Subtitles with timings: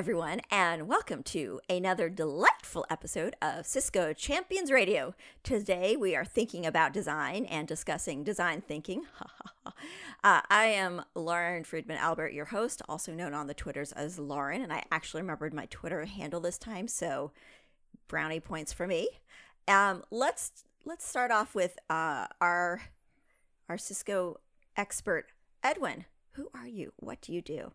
[0.00, 5.14] everyone, and welcome to another delightful episode of Cisco Champions Radio.
[5.42, 9.02] Today, we are thinking about design and discussing design thinking.
[9.66, 14.62] uh, I am Lauren Friedman Albert, your host, also known on the Twitters as Lauren,
[14.62, 17.32] and I actually remembered my Twitter handle this time, so
[18.08, 19.06] brownie points for me.
[19.68, 22.80] Um, let's let's start off with uh, our
[23.68, 24.40] our Cisco
[24.78, 25.26] expert,
[25.62, 26.06] Edwin.
[26.32, 26.94] Who are you?
[26.96, 27.72] What do you do?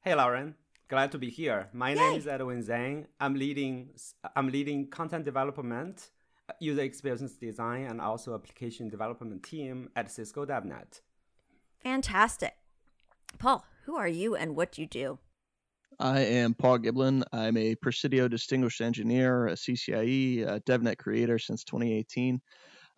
[0.00, 0.56] Hey, Lauren.
[0.88, 1.68] Glad to be here.
[1.74, 1.96] My Yay.
[1.96, 3.04] name is Edwin Zhang.
[3.20, 3.90] I'm leading
[4.34, 6.10] I'm leading content development,
[6.60, 11.02] user experience design, and also application development team at Cisco DevNet.
[11.82, 12.54] Fantastic.
[13.38, 15.18] Paul, who are you and what do you do?
[16.00, 17.22] I am Paul Giblin.
[17.32, 22.40] I'm a Presidio Distinguished Engineer, a CCIE, a DevNet creator since 2018.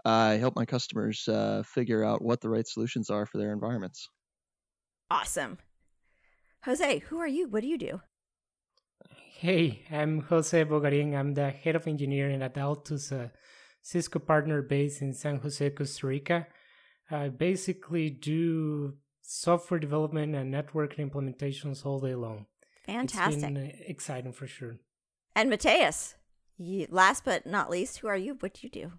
[0.05, 4.09] I help my customers uh, figure out what the right solutions are for their environments.
[5.11, 5.59] Awesome.
[6.65, 7.49] Jose, who are you?
[7.49, 8.03] What do you do?
[9.39, 11.15] Hey, I'm Jose Bogarin.
[11.15, 13.33] I'm the head of engineering at Altus, a
[13.81, 16.47] Cisco partner based in San Jose, Costa Rica.
[17.11, 22.45] I basically do software development and network implementations all day long.
[22.85, 23.81] Fantastic.
[23.87, 24.77] Exciting for sure.
[25.35, 26.17] And Mateus,
[26.59, 28.37] last but not least, who are you?
[28.41, 28.93] What do you do?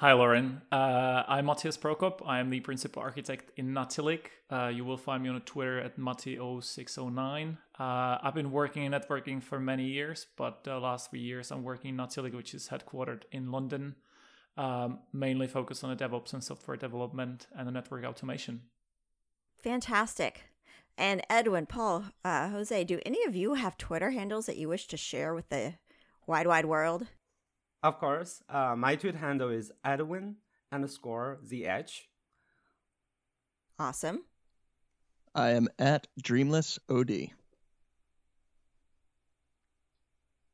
[0.00, 0.62] Hi, Lauren.
[0.72, 2.26] Uh, I'm Matthias Prokop.
[2.26, 4.28] I'm the principal architect in Natilik.
[4.50, 7.58] Uh, you will find me on Twitter at Matti0609.
[7.78, 11.62] Uh, I've been working in networking for many years, but the last three years I'm
[11.64, 13.94] working in Natilik, which is headquartered in London,
[14.56, 18.62] um, mainly focused on the DevOps and software development and the network automation.
[19.62, 20.44] Fantastic.
[20.96, 24.86] And Edwin, Paul, uh, Jose, do any of you have Twitter handles that you wish
[24.86, 25.74] to share with the
[26.26, 27.06] wide, wide world?
[27.82, 30.36] Of course, uh, my Twitter handle is Edwin
[30.70, 32.02] underscore ZH.
[33.78, 34.24] Awesome.
[35.34, 37.30] I am at Dreamless OD.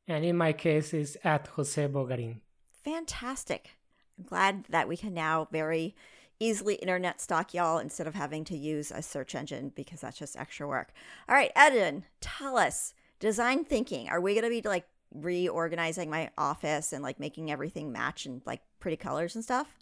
[0.06, 2.36] And in my case, is at Jose Bogarin.
[2.84, 3.70] Fantastic.
[4.16, 5.96] I'm glad that we can now very
[6.38, 10.36] easily internet stalk y'all instead of having to use a search engine because that's just
[10.36, 10.92] extra work.
[11.28, 14.08] All right, Edwin, tell us design thinking.
[14.08, 14.86] Are we going to be like
[15.20, 19.76] reorganizing my office and like making everything match and like pretty colors and stuff?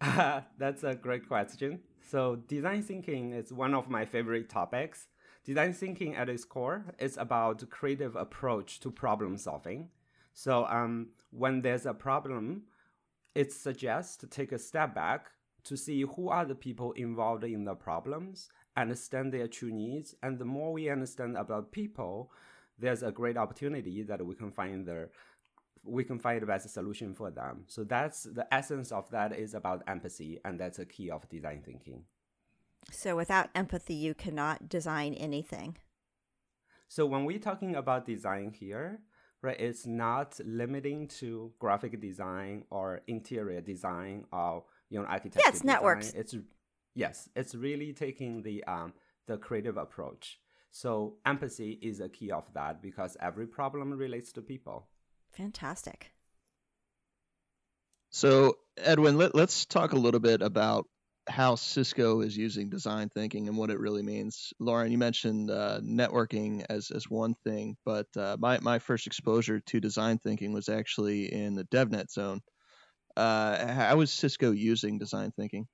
[0.00, 1.80] That's a great question.
[2.10, 5.08] So, design thinking is one of my favorite topics.
[5.44, 9.88] Design thinking at its core is about creative approach to problem solving.
[10.32, 12.62] So, um, when there's a problem,
[13.34, 15.30] it suggests to take a step back
[15.64, 20.38] to see who are the people involved in the problems, understand their true needs, and
[20.38, 22.32] the more we understand about people,
[22.78, 25.08] there's a great opportunity that we can find the
[25.84, 27.64] we can find the best solution for them.
[27.66, 31.62] So that's the essence of that is about empathy, and that's a key of design
[31.64, 32.04] thinking.
[32.90, 35.78] So without empathy, you cannot design anything.
[36.88, 39.00] So when we're talking about design here,
[39.42, 45.40] right, it's not limiting to graphic design or interior design or you know architecture.
[45.44, 45.74] Yeah, it's design.
[45.74, 46.12] networks.
[46.12, 46.34] It's
[46.94, 48.94] yes, it's really taking the um
[49.26, 50.38] the creative approach.
[50.70, 54.88] So empathy is a key of that because every problem relates to people.
[55.32, 56.12] Fantastic.
[58.10, 60.86] So, Edwin, let, let's talk a little bit about
[61.28, 64.52] how Cisco is using design thinking and what it really means.
[64.58, 69.60] Lauren, you mentioned uh, networking as, as one thing, but uh, my, my first exposure
[69.60, 72.40] to design thinking was actually in the DevNet zone.
[73.14, 75.66] Uh, how is Cisco using design thinking?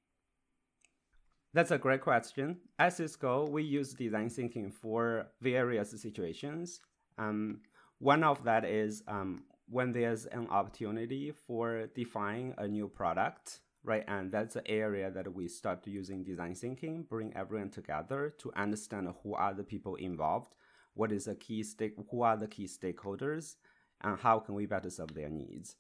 [1.55, 2.59] That's a great question.
[2.81, 6.81] At Cisco, we use design thinking for various situations.
[7.17, 7.61] Um,
[8.01, 14.03] one of that is um, when there's an opportunity for defining a new product, right?
[14.09, 19.15] And that's the area that we start using design thinking, bring everyone together to understand
[19.23, 20.57] who are the people involved,
[20.95, 23.55] what is the key stake, who are the key stakeholders,
[24.01, 25.77] and how can we better serve their needs.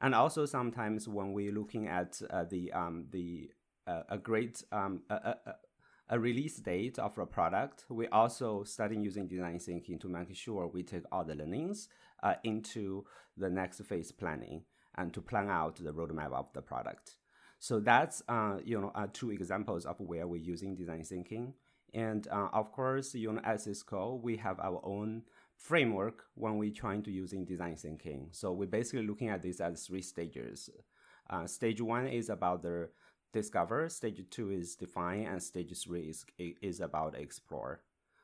[0.00, 3.50] And also sometimes when we're looking at uh, the um, the
[3.86, 5.36] a great um, a, a,
[6.10, 10.66] a release date of a product, we also starting using design thinking to make sure
[10.66, 11.88] we take all the learnings
[12.22, 13.04] uh, into
[13.36, 14.62] the next phase planning
[14.96, 17.16] and to plan out the roadmap of the product.
[17.58, 21.54] So that's uh, you know uh, two examples of where we're using design thinking.
[21.94, 25.22] And uh, of course, you know, at Cisco, we have our own
[25.56, 28.28] framework when we're trying to using design thinking.
[28.32, 30.68] So we're basically looking at this as three stages.
[31.30, 32.90] Uh, stage one is about the
[33.36, 37.80] discover, stage two is define, and stage three is, is about explore.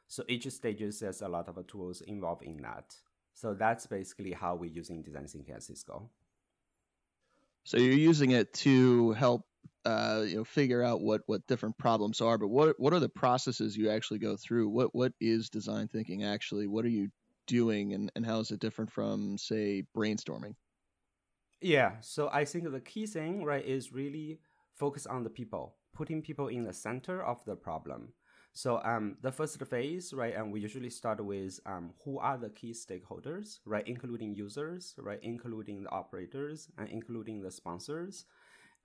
[0.08, 2.94] So each stage has a lot of tools involved in that.
[3.34, 6.10] So that's basically how we're using design thinking at Cisco.
[7.64, 9.46] So you're using it to help
[9.84, 13.08] uh, you know figure out what what different problems are, but what what are the
[13.08, 14.68] processes you actually go through?
[14.68, 16.66] What what is design thinking actually?
[16.66, 17.10] What are you
[17.46, 20.54] doing and, and how is it different from say brainstorming
[21.60, 24.38] yeah so i think the key thing right is really
[24.82, 25.64] focus on the people
[25.98, 28.02] putting people in the center of the problem
[28.54, 32.50] so um, the first phase, right, and we usually start with um, who are the
[32.50, 38.26] key stakeholders, right, including users, right, including the operators, and including the sponsors,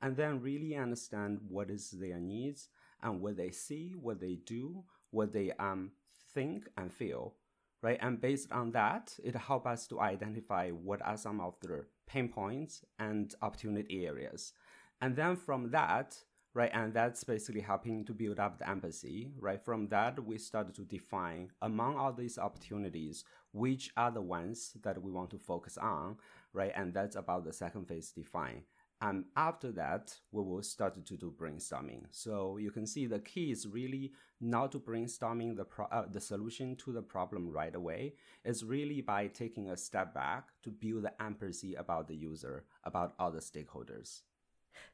[0.02, 2.70] and then really understand what is their needs
[3.04, 5.92] and what they see, what they do, what they um,
[6.34, 7.36] think and feel,
[7.82, 8.00] right?
[8.02, 12.30] And based on that, it helps us to identify what are some of the pain
[12.30, 14.54] points and opportunity areas.
[15.02, 16.18] And then from that,
[16.54, 19.64] right, and that's basically helping to build up the empathy, right?
[19.64, 25.02] From that, we start to define among all these opportunities, which are the ones that
[25.02, 26.18] we want to focus on,
[26.54, 26.72] right?
[26.76, 28.64] And that's about the second phase define.
[29.00, 32.06] And after that, we will start to do brainstorming.
[32.10, 36.20] So you can see the key is really not to brainstorming the pro- uh, the
[36.20, 38.16] solution to the problem right away.
[38.44, 43.14] It's really by taking a step back to build the empathy about the user, about
[43.20, 44.22] other stakeholders.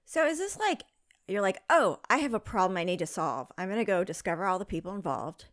[0.06, 0.84] So is this like
[1.28, 3.48] you're like, oh, I have a problem I need to solve.
[3.58, 5.46] I'm going to go discover all the people involved.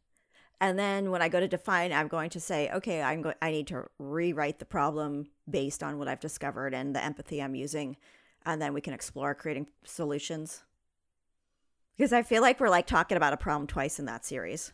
[0.61, 3.53] And then when I go to define, I'm going to say, okay, I'm go- I
[3.53, 7.97] need to rewrite the problem based on what I've discovered and the empathy I'm using
[8.45, 10.63] and then we can explore creating solutions.
[11.97, 14.73] Because I feel like we're like talking about a problem twice in that series.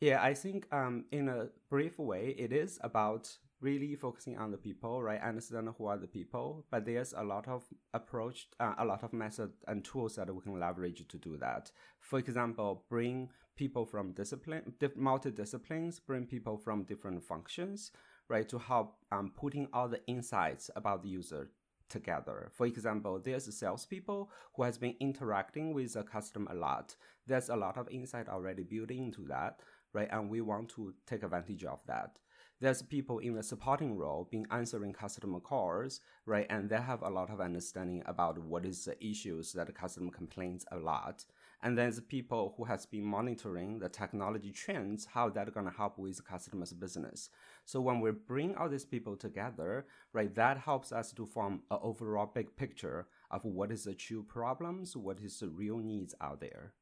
[0.00, 4.56] Yeah, I think um, in a brief way, it is about really focusing on the
[4.58, 5.20] people, right?
[5.22, 7.64] Understand who are the people, but there's a lot of
[7.94, 11.70] approach, uh, a lot of method and tools that we can leverage to do that.
[12.00, 17.92] For example, bring people from discipline, multi-disciplines, bring people from different functions,
[18.28, 21.48] right, to help um, putting all the insights about the user
[21.88, 22.50] together.
[22.52, 26.96] For example, there's a salespeople who has been interacting with a customer a lot.
[27.26, 29.60] There's a lot of insight already built into that,
[29.92, 30.08] right?
[30.10, 32.18] And we want to take advantage of that.
[32.62, 36.46] There's people in the supporting role being answering customer calls, right?
[36.48, 40.12] And they have a lot of understanding about what is the issues that the customer
[40.12, 41.24] complains a lot.
[41.64, 46.18] And there's people who has been monitoring the technology trends, how that to help with
[46.18, 47.30] the customers' business.
[47.64, 51.78] So when we bring all these people together, right, that helps us to form an
[51.82, 56.40] overall big picture of what is the true problems, what is the real needs out
[56.40, 56.74] there.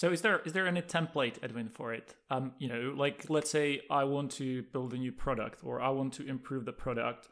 [0.00, 2.14] So is there is there any template, Edwin, for it?
[2.30, 5.90] Um, you know, like let's say I want to build a new product or I
[5.90, 7.28] want to improve the product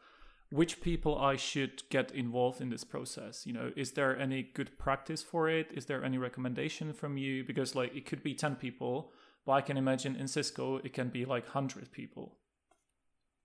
[0.51, 3.47] which people I should get involved in this process.
[3.47, 5.71] You know, is there any good practice for it?
[5.73, 7.43] Is there any recommendation from you?
[7.43, 9.13] Because like it could be 10 people,
[9.47, 12.37] but I can imagine in Cisco it can be like 100 people.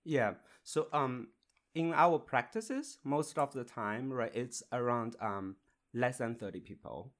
[0.03, 0.33] Yeah.
[0.63, 1.29] So um
[1.73, 5.55] in our practices, most of the time, right, it's around um
[5.95, 7.11] less than 30 people.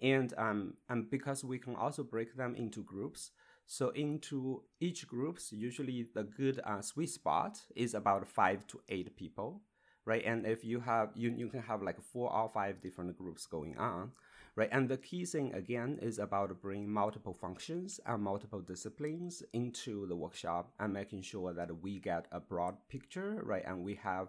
[0.00, 3.30] And um and because we can also break them into groups,
[3.66, 9.16] so into each groups, usually the good uh, sweet spot is about five to eight
[9.16, 9.62] people,
[10.04, 10.22] right?
[10.24, 13.78] And if you have, you, you can have like four or five different groups going
[13.78, 14.12] on,
[14.54, 14.68] right?
[14.70, 20.16] And the key thing again is about bringing multiple functions and multiple disciplines into the
[20.16, 23.64] workshop and making sure that we get a broad picture, right?
[23.66, 24.28] And we have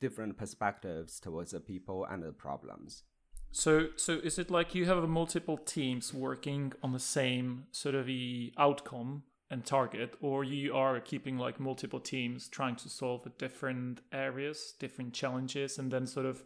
[0.00, 3.02] different perspectives towards the people and the problems.
[3.56, 8.04] So, so is it like you have multiple teams working on the same sort of
[8.04, 14.02] the outcome and target, or you are keeping like multiple teams trying to solve different
[14.12, 16.44] areas, different challenges, and then sort of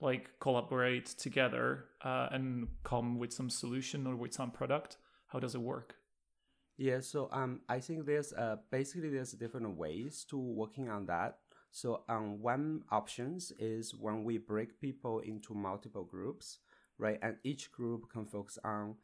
[0.00, 4.98] like collaborate together uh, and come with some solution or with some product?
[5.26, 5.96] How does it work?
[6.76, 11.38] Yeah, so um, I think there's uh, basically there's different ways to working on that.
[11.72, 16.58] So um, one options is when we break people into multiple groups,
[16.98, 17.18] right?
[17.22, 18.96] And each group can focus on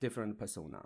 [0.00, 0.82] different persona,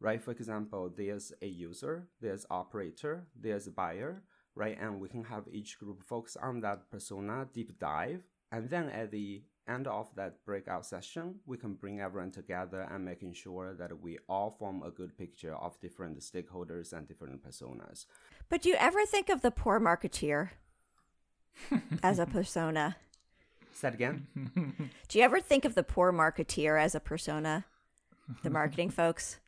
[0.00, 0.22] right?
[0.22, 4.22] For example, there's a user, there's operator, there's buyer,
[4.54, 4.78] right?
[4.80, 8.22] And we can have each group focus on that persona, deep dive.
[8.52, 13.04] And then at the end of that breakout session, we can bring everyone together and
[13.04, 18.06] making sure that we all form a good picture of different stakeholders and different personas.
[18.48, 20.50] But do you ever think of the poor marketeer?
[22.02, 22.96] As a persona.
[23.72, 24.26] Say again.
[25.08, 27.66] Do you ever think of the poor marketeer as a persona?
[28.42, 29.38] The marketing folks.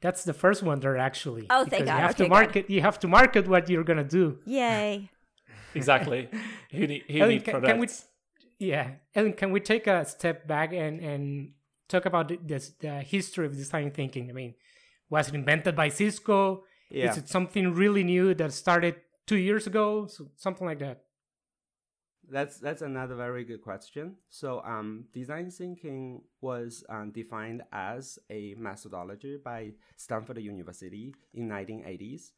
[0.00, 1.46] That's the first one there actually.
[1.50, 1.94] Oh, thank God.
[1.94, 2.68] You have okay, to market.
[2.68, 2.74] God.
[2.74, 4.38] You have to market what you're gonna do.
[4.46, 5.10] Yay!
[5.74, 6.28] exactly.
[6.72, 7.70] Who need, who Ellen, need can, products?
[7.70, 8.66] can we?
[8.66, 11.52] Yeah, Ellen, can we take a step back and and
[11.88, 14.30] talk about this the history of design thinking?
[14.30, 14.54] I mean,
[15.10, 16.64] was it invented by Cisco?
[16.90, 17.10] Yeah.
[17.10, 18.96] Is it something really new that started
[19.30, 20.08] two years ago?
[20.08, 21.04] So something like that.
[22.36, 24.16] that's that's another very good question.
[24.28, 29.60] So, um, design thinking was um, defined as a methodology by
[29.96, 32.32] Stanford University in 1980s,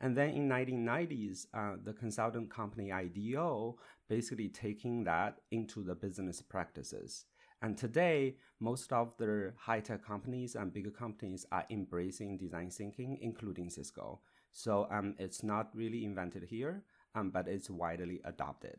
[0.00, 3.76] and then in 1990s, uh, the consultant company IDEO
[4.08, 7.26] basically taking that into the business practices.
[7.62, 13.18] And today, most of the high tech companies and bigger companies are embracing design thinking,
[13.20, 14.20] including Cisco.
[14.56, 16.82] So um, it's not really invented here,
[17.14, 18.78] um, but it's widely adopted.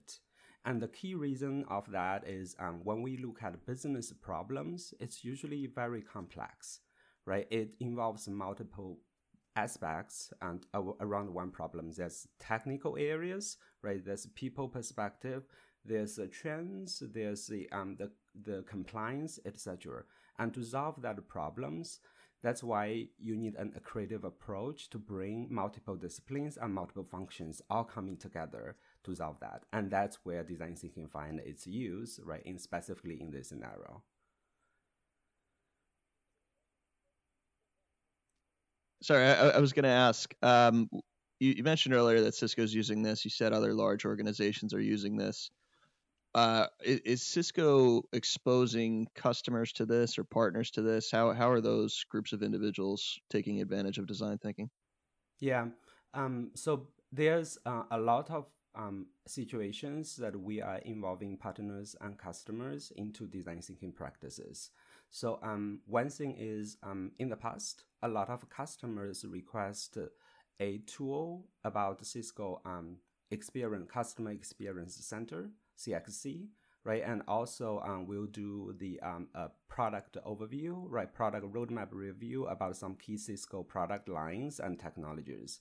[0.65, 5.23] And the key reason of that is um, when we look at business problems, it's
[5.23, 6.79] usually very complex,
[7.27, 7.45] right?
[7.51, 8.97] It involves multiple
[9.55, 10.65] aspects and
[10.99, 11.91] around one problem.
[11.91, 14.03] There's technical areas, right?
[14.03, 15.43] There's people perspective.
[15.85, 17.03] There's the trends.
[17.13, 18.09] There's the um the
[18.43, 20.03] the compliance, etc.
[20.39, 21.99] And to solve that problems,
[22.47, 27.83] that's why you need an, creative approach to bring multiple disciplines and multiple functions all
[27.83, 29.63] coming together to solve that.
[29.73, 32.41] And that's where design thinking find its use, right?
[32.45, 34.01] In specifically in this scenario.
[39.03, 40.33] Sorry, I, I was going to ask.
[40.41, 40.87] Um,
[41.41, 43.25] you, you, mentioned earlier that Cisco's using this.
[43.25, 45.51] You said other large organizations are using this.
[46.37, 51.09] Uh, is, is, Cisco exposing customers to this or partners to this?
[51.09, 54.69] How how are those groups of individuals taking advantage of design thinking?
[55.39, 55.69] Yeah.
[56.13, 62.19] Um, so there's uh, a lot of um, situations that we are involving partners and
[62.19, 64.69] customers into design thinking practices.
[65.09, 69.97] So um, one thing is um, in the past, a lot of customers request
[70.59, 72.97] a tool about Cisco um,
[73.31, 76.47] experience customer experience center CXC,
[76.83, 77.03] right?
[77.05, 79.27] And also um, we'll do the um,
[79.67, 81.13] product overview, right?
[81.13, 85.59] Product roadmap review about some key Cisco product lines and technologies.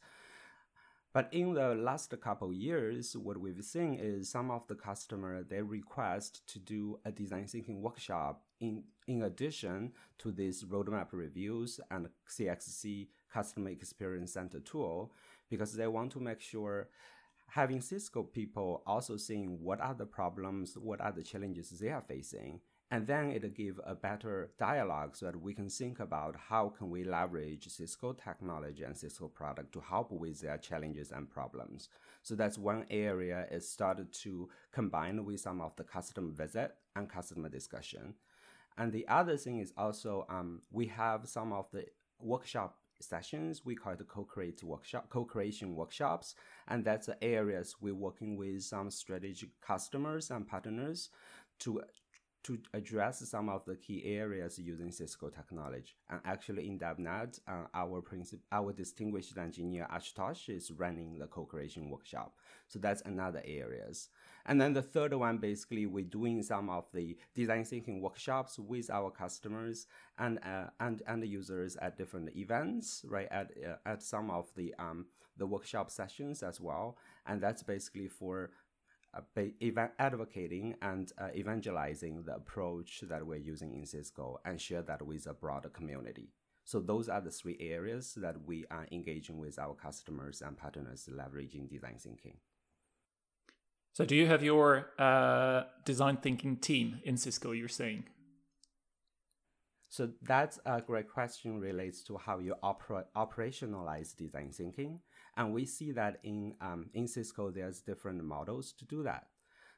[1.16, 5.62] But in the last couple years, what we've seen is some of the customer they
[5.62, 12.08] request to do a design thinking workshop in in addition to these roadmap reviews and
[12.28, 15.11] CXC customer experience center tool
[15.49, 16.88] because they want to make sure
[17.49, 22.05] having Cisco people also seeing what are the problems, what are the challenges they are
[22.07, 22.61] facing,
[22.91, 26.88] and then it give a better dialogue so that we can think about how can
[26.88, 31.88] we leverage cisco technology and cisco product to help with their challenges and problems.
[32.23, 37.09] So that's one area it started to combine with some of the customer visit and
[37.09, 38.15] customer discussion.
[38.79, 41.87] And the other thing is also um, we have some of the
[42.21, 46.35] workshop sessions we call it co-create workshop co-creation workshops
[46.69, 51.11] and that's the areas we're working with some strategic customers and partners
[51.59, 51.81] to
[52.43, 55.95] to address some of the key areas using Cisco technology.
[56.09, 61.91] And actually in DevNet, uh, our princip- our distinguished engineer Ashutosh is running the co-creation
[61.91, 62.37] workshop.
[62.69, 64.11] So that's another areas.
[64.47, 68.91] And then the third one, basically, we're doing some of the design thinking workshops with
[68.91, 69.87] our customers
[70.19, 73.29] and uh, and and users at different events, right?
[73.31, 76.97] At uh, at some of the um the workshop sessions as well.
[77.26, 78.50] And that's basically for
[79.15, 85.03] uh, advocating and uh, evangelizing the approach that we're using in Cisco and share that
[85.03, 86.31] with a broader community.
[86.65, 91.09] So those are the three areas that we are engaging with our customers and partners
[91.11, 92.38] leveraging design thinking.
[93.97, 98.05] So do you have your uh, design thinking team in Cisco, you're saying?
[99.88, 105.00] So that's a great question relates to how you oper- operationalize design thinking.
[105.38, 109.29] And we see that in, um, in Cisco, there's different models to do that.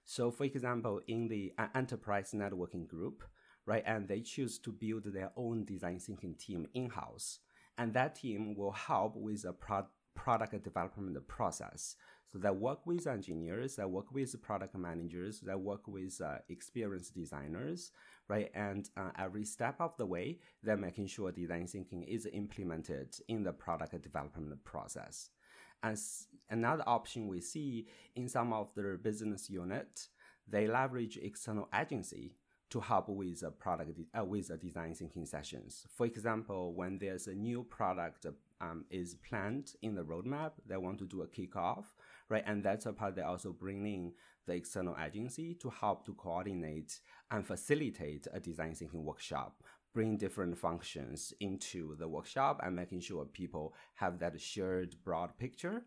[0.05, 3.23] So for example, in the uh, enterprise networking group,
[3.67, 7.39] right, and they choose to build their own design thinking team in-house.
[7.79, 11.95] And that team will help with the pro- product development process.
[12.30, 17.14] So they work with engineers, they work with product managers, they work with uh, experienced
[17.14, 17.90] designers,
[18.28, 18.50] right?
[18.54, 23.44] And uh, every step of the way, they're making sure design thinking is implemented in
[23.44, 25.30] the product development process.
[25.82, 30.08] As another option we see in some of the business unit,
[30.47, 32.35] they leverage external agency
[32.70, 35.87] to help with a product uh, with a design thinking sessions.
[35.94, 38.26] For example, when there's a new product
[38.61, 41.85] um, is planned in the roadmap, they want to do a kickoff,
[42.28, 42.44] right?
[42.47, 44.12] And that's a part they also bring in
[44.47, 49.62] the external agency to help to coordinate and facilitate a design thinking workshop
[49.94, 55.82] bring different functions into the workshop and making sure people have that shared broad picture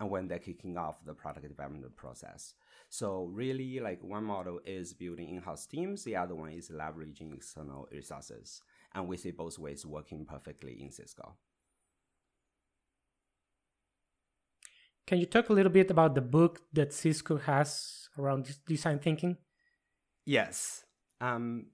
[0.00, 2.54] and when they're kicking off the product development process.
[2.88, 7.88] So really like one model is building in-house teams, the other one is leveraging external
[7.92, 8.62] resources.
[8.94, 11.36] And we see both ways working perfectly in Cisco.
[15.06, 19.36] Can you talk a little bit about the book that Cisco has around design thinking?
[20.24, 20.84] Yes.
[21.20, 21.66] Um,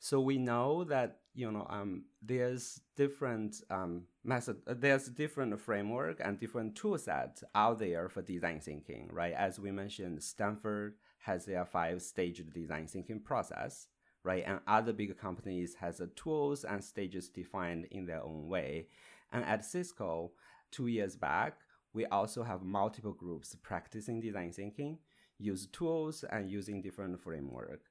[0.00, 6.20] so we know that you know um, there's different um, method, uh, there's different framework
[6.22, 9.34] and different tool sets out there for design thinking, right?
[9.34, 13.86] As we mentioned, Stanford has their five stage design thinking process,
[14.24, 14.42] right?
[14.44, 18.88] And other big companies has the tools and stages defined in their own way.
[19.32, 20.32] And at Cisco,
[20.72, 21.54] two years back,
[21.94, 24.98] we also have multiple groups practicing design thinking,
[25.38, 27.82] use tools and using different framework.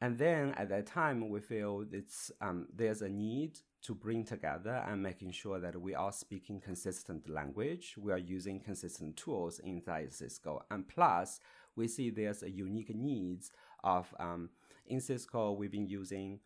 [0.00, 4.84] And then at that time, we feel it's um, there's a need to bring together
[4.86, 7.94] and making sure that we are speaking consistent language.
[7.96, 11.40] We are using consistent tools inside Cisco, and plus
[11.76, 13.52] we see there's a unique needs
[13.84, 14.50] of um,
[14.86, 16.40] in Cisco we've been using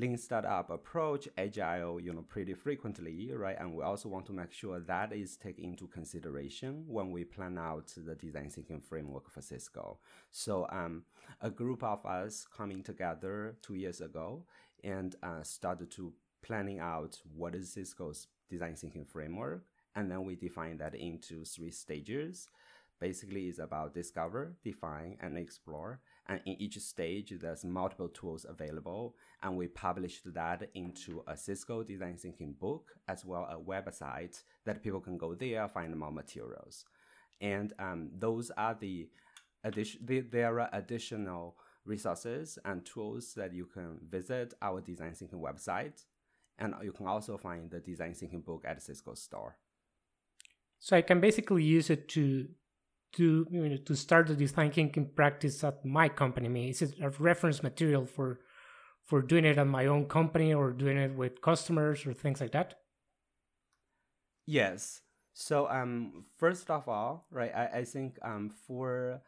[0.00, 3.56] lean startup approach, agile, you know, pretty frequently, right?
[3.58, 7.58] And we also want to make sure that is taken into consideration when we plan
[7.58, 9.98] out the design thinking framework for Cisco.
[10.30, 11.04] So, um,
[11.42, 14.46] a group of us coming together two years ago
[14.82, 19.64] and uh, started to planning out what is Cisco's design thinking framework,
[19.94, 22.48] and then we define that into three stages.
[23.00, 26.00] Basically, it's about discover, define, and explore.
[26.30, 29.16] And in each stage, there's multiple tools available.
[29.42, 34.80] And we published that into a Cisco design thinking book, as well a website that
[34.80, 36.84] people can go there, find more materials.
[37.40, 39.08] And um, those are the
[39.64, 46.04] addition, there are additional resources and tools that you can visit our design thinking website.
[46.60, 49.56] And you can also find the design thinking book at Cisco store.
[50.78, 52.46] So I can basically use it to
[53.12, 56.46] to you know, to start the design thinking practice at my company?
[56.46, 58.40] I mean, is it a reference material for
[59.04, 62.52] for doing it at my own company or doing it with customers or things like
[62.52, 62.74] that?
[64.46, 65.02] Yes.
[65.32, 69.22] So um, first of all, right, I, I think um, for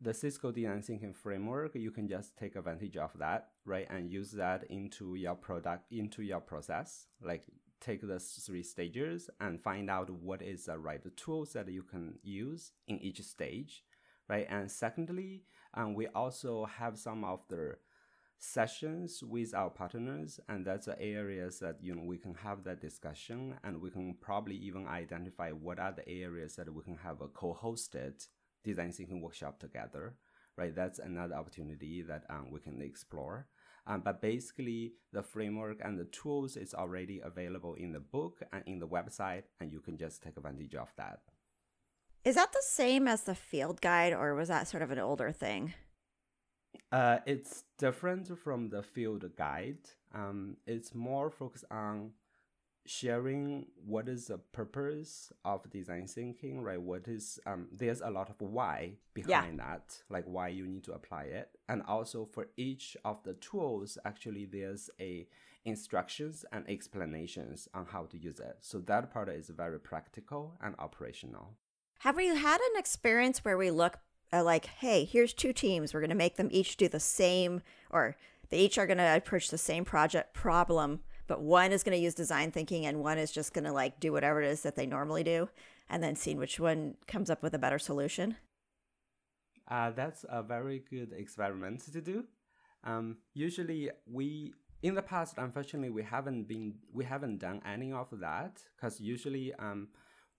[0.00, 4.32] the Cisco design thinking framework, you can just take advantage of that, right, and use
[4.32, 7.06] that into your product, into your process.
[7.22, 7.44] Like
[7.84, 12.18] take the three stages and find out what is the right tools that you can
[12.22, 13.84] use in each stage,
[14.28, 14.46] right?
[14.48, 15.44] And secondly,
[15.74, 17.76] um, we also have some of the
[18.38, 22.80] sessions with our partners, and that's the areas that you know we can have that
[22.80, 27.20] discussion, and we can probably even identify what are the areas that we can have
[27.20, 28.26] a co-hosted
[28.64, 30.14] design thinking workshop together,
[30.56, 30.74] right?
[30.74, 33.46] That's another opportunity that um, we can explore.
[33.86, 38.62] Um, but basically, the framework and the tools is already available in the book and
[38.66, 41.20] in the website, and you can just take advantage of that.
[42.24, 45.30] Is that the same as the field guide, or was that sort of an older
[45.30, 45.74] thing?
[46.90, 49.78] Uh, it's different from the field guide.
[50.14, 52.12] Um, it's more focused on
[52.86, 56.80] sharing what is the purpose of design thinking right?
[56.80, 59.64] What is um there's a lot of why behind yeah.
[59.64, 61.50] that like why you need to apply it.
[61.68, 65.26] And also for each of the tools actually there's a
[65.64, 68.58] instructions and explanations on how to use it.
[68.60, 71.54] So that part is very practical and operational.
[72.00, 73.98] Have we had an experience where we look
[74.30, 75.94] uh, like hey here's two teams.
[75.94, 78.16] We're going to make them each do the same or
[78.50, 82.02] they each are going to approach the same project problem but one is going to
[82.02, 84.76] use design thinking and one is just going to like do whatever it is that
[84.76, 85.48] they normally do
[85.88, 88.36] and then seeing which one comes up with a better solution.
[89.68, 92.24] Uh, that's a very good experiment to do.
[92.84, 98.08] Um, usually we in the past unfortunately we haven't been we haven't done any of
[98.20, 99.88] that because usually um,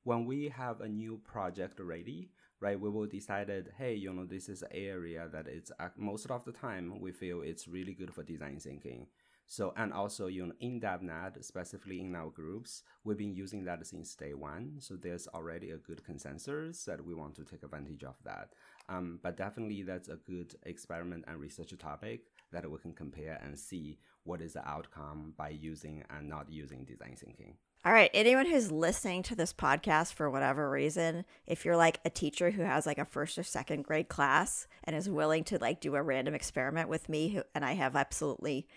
[0.04, 2.30] when we have a new project ready
[2.62, 6.30] right we will decided hey you know this is an area that it's uh, most
[6.30, 9.08] of the time we feel it's really good for design thinking
[9.47, 13.86] so, and also, you know, in DevNet, specifically in our groups, we've been using that
[13.86, 14.77] since day one.
[14.79, 18.49] So there's already a good consensus that we want to take advantage of that.
[18.89, 23.58] Um, but definitely that's a good experiment and research topic that we can compare and
[23.58, 27.55] see what is the outcome by using and not using design thinking.
[27.86, 32.10] All right, anyone who's listening to this podcast for whatever reason, if you're like a
[32.10, 35.81] teacher who has like a first or second grade class and is willing to like
[35.81, 38.67] do a random experiment with me who, and I have absolutely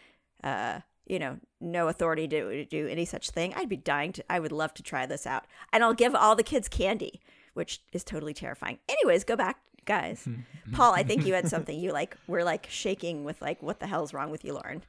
[0.44, 4.24] uh, you know, no authority to do any such thing, I'd be dying to.
[4.30, 7.20] I would love to try this out, and I'll give all the kids candy,
[7.54, 8.78] which is totally terrifying.
[8.88, 10.28] Anyways, go back, guys.
[10.72, 11.78] Paul, I think you had something.
[11.78, 14.82] You like were like shaking with like, what the hell's wrong with you, Lauren?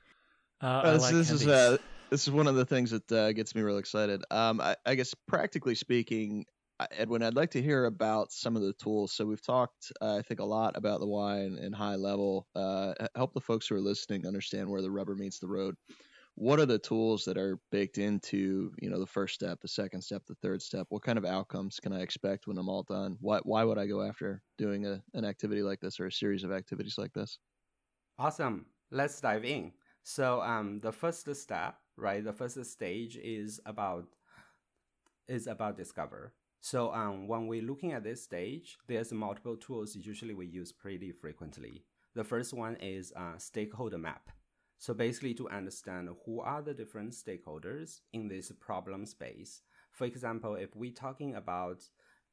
[0.61, 1.77] Uh, uh, this, like this is uh,
[2.09, 4.23] this is one of the things that uh, gets me real excited.
[4.29, 6.45] Um, I, I guess practically speaking,
[6.91, 9.11] Edwin, I'd like to hear about some of the tools.
[9.11, 12.47] So we've talked, uh, I think, a lot about the why and, and high level.
[12.55, 15.75] Uh, help the folks who are listening understand where the rubber meets the road.
[16.35, 20.01] what are the tools that are baked into you know the first step, the second
[20.03, 20.87] step, the third step?
[20.89, 23.17] What kind of outcomes can I expect when I'm all done?
[23.21, 26.43] Why why would I go after doing a, an activity like this or a series
[26.45, 27.39] of activities like this?
[28.17, 28.67] Awesome.
[28.91, 29.73] Let's dive in.
[30.03, 32.23] So um, the first step, right?
[32.23, 34.07] The first stage is about
[35.27, 36.33] is about discover.
[36.61, 41.11] So um, when we're looking at this stage, there's multiple tools usually we use pretty
[41.11, 41.83] frequently.
[42.15, 44.29] The first one is uh, stakeholder map.
[44.77, 49.61] So basically to understand who are the different stakeholders in this problem space.
[49.91, 51.83] For example, if we're talking about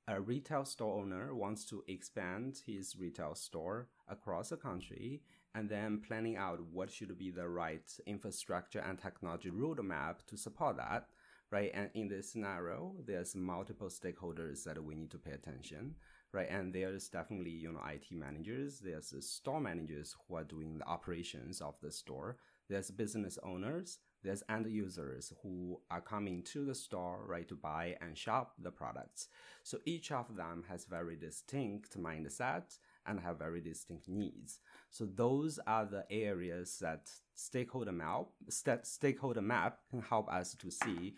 [0.08, 5.22] a retail store owner wants to expand his retail store across the country
[5.54, 10.76] and then planning out what should be the right infrastructure and technology roadmap to support
[10.76, 11.08] that
[11.50, 11.70] right?
[11.74, 15.94] And in this scenario, there's multiple stakeholders that we need to pay attention,
[16.32, 16.48] right?
[16.50, 21.60] And there's definitely, you know, IT managers, there's store managers who are doing the operations
[21.60, 22.36] of the store,
[22.68, 27.96] there's business owners, there's end users who are coming to the store, right, to buy
[28.00, 29.28] and shop the products.
[29.62, 34.58] So each of them has very distinct mindset and have very distinct needs.
[34.90, 40.70] So those are the areas that stakeholder map, st- stakeholder map can help us to
[40.70, 41.14] see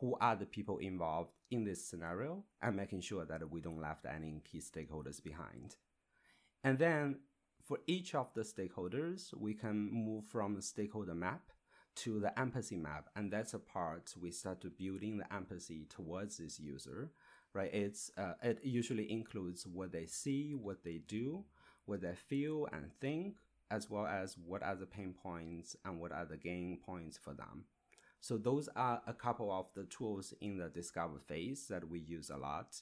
[0.00, 4.06] who are the people involved in this scenario and making sure that we don't left
[4.06, 5.76] any key stakeholders behind.
[6.62, 7.20] And then
[7.64, 11.42] for each of the stakeholders, we can move from the stakeholder map
[11.96, 13.08] to the empathy map.
[13.16, 17.10] And that's a part we start to building the empathy towards this user,
[17.52, 17.72] right?
[17.72, 21.44] It's, uh, it usually includes what they see, what they do,
[21.86, 23.36] what they feel and think,
[23.70, 27.34] as well as what are the pain points and what are the gain points for
[27.34, 27.64] them.
[28.20, 32.30] So those are a couple of the tools in the discover phase that we use
[32.30, 32.80] a lot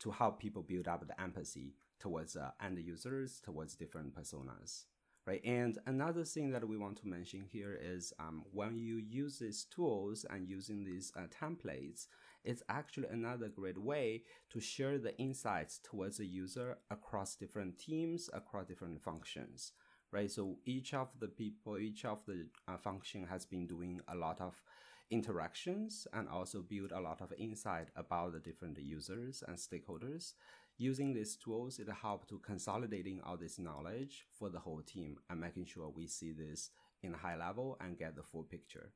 [0.00, 4.84] to help people build up the empathy towards uh, end users, towards different personas.
[5.26, 5.44] Right.
[5.44, 9.64] And another thing that we want to mention here is um, when you use these
[9.64, 12.06] tools and using these uh, templates,
[12.44, 18.30] it's actually another great way to share the insights towards the user across different teams,
[18.32, 19.72] across different functions
[20.12, 20.30] right?
[20.30, 24.40] So each of the people, each of the uh, function has been doing a lot
[24.40, 24.62] of
[25.10, 30.32] interactions and also build a lot of insight about the different users and stakeholders.
[30.78, 35.40] Using these tools, it helps to consolidating all this knowledge for the whole team and
[35.40, 36.70] making sure we see this
[37.02, 38.92] in high level and get the full picture.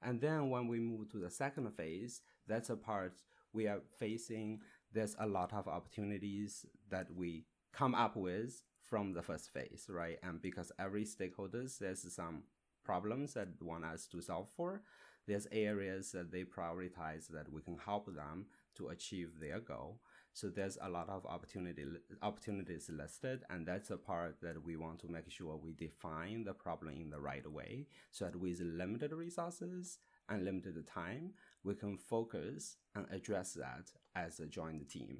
[0.00, 3.20] And then when we move to the second phase, that's a part
[3.52, 4.60] we are facing.
[4.92, 10.18] There's a lot of opportunities that we come up with from the first phase, right?
[10.22, 12.44] And because every stakeholders, there's some
[12.84, 14.82] problems that want us to solve for.
[15.28, 20.00] There's areas that they prioritize that we can help them to achieve their goal.
[20.32, 21.84] So there's a lot of opportunity
[22.22, 26.54] opportunities listed, and that's a part that we want to make sure we define the
[26.54, 31.32] problem in the right way, so that with limited resources and limited time,
[31.64, 35.18] we can focus and address that as a joint team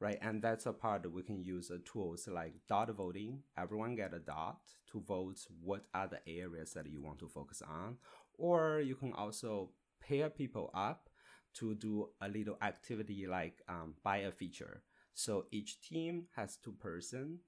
[0.00, 0.18] right?
[0.22, 3.40] And that's a part that we can use uh, tools like dot voting.
[3.56, 4.58] Everyone get a dot
[4.92, 7.96] to vote what are the areas that you want to focus on.
[8.38, 9.70] Or you can also
[10.00, 11.10] pair people up
[11.54, 14.82] to do a little activity like um, buy a feature.
[15.14, 17.40] So each team has two person,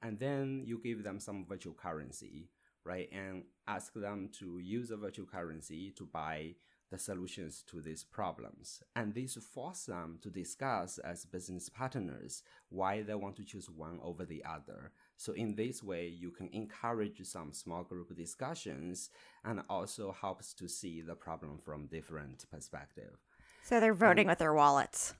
[0.00, 2.48] and then you give them some virtual currency,
[2.84, 3.08] right?
[3.12, 6.54] And ask them to use a virtual currency to buy
[6.90, 8.82] the solutions to these problems.
[8.96, 13.98] And this force them to discuss as business partners why they want to choose one
[14.02, 14.92] over the other.
[15.18, 19.10] So in this way, you can encourage some small group discussions
[19.44, 23.18] and also helps to see the problem from different perspective.
[23.64, 25.14] So they're voting with their wallets,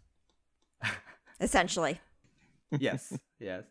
[1.41, 2.01] essentially.
[2.79, 3.65] yes, yes.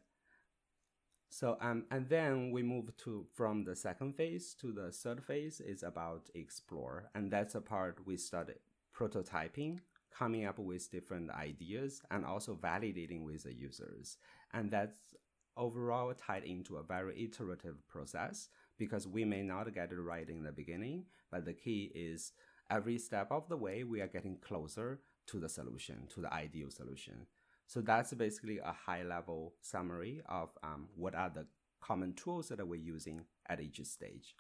[1.30, 5.62] So um, and then we move to from the second phase to the third phase
[5.62, 8.60] is about explore, and that's a part we started
[8.94, 9.80] prototyping,
[10.14, 14.18] coming up with different ideas, and also validating with the users,
[14.54, 15.16] and that's
[15.58, 20.44] overall tied into a very iterative process because we may not get it right in
[20.44, 22.32] the beginning, but the key is
[22.70, 26.70] every step of the way we are getting closer to the solution, to the ideal
[26.70, 27.26] solution.
[27.68, 31.48] So that's basically a high level summary of um, what are the
[31.82, 34.36] common tools that we're using at each stage.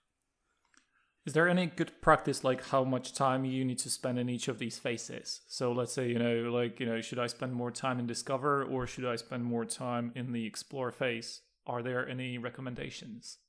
[1.27, 4.47] Is there any good practice like how much time you need to spend in each
[4.47, 5.41] of these phases?
[5.49, 8.63] So let's say, you know, like, you know, should I spend more time in discover
[8.63, 11.41] or should I spend more time in the explore phase?
[11.65, 13.39] Are there any recommendations?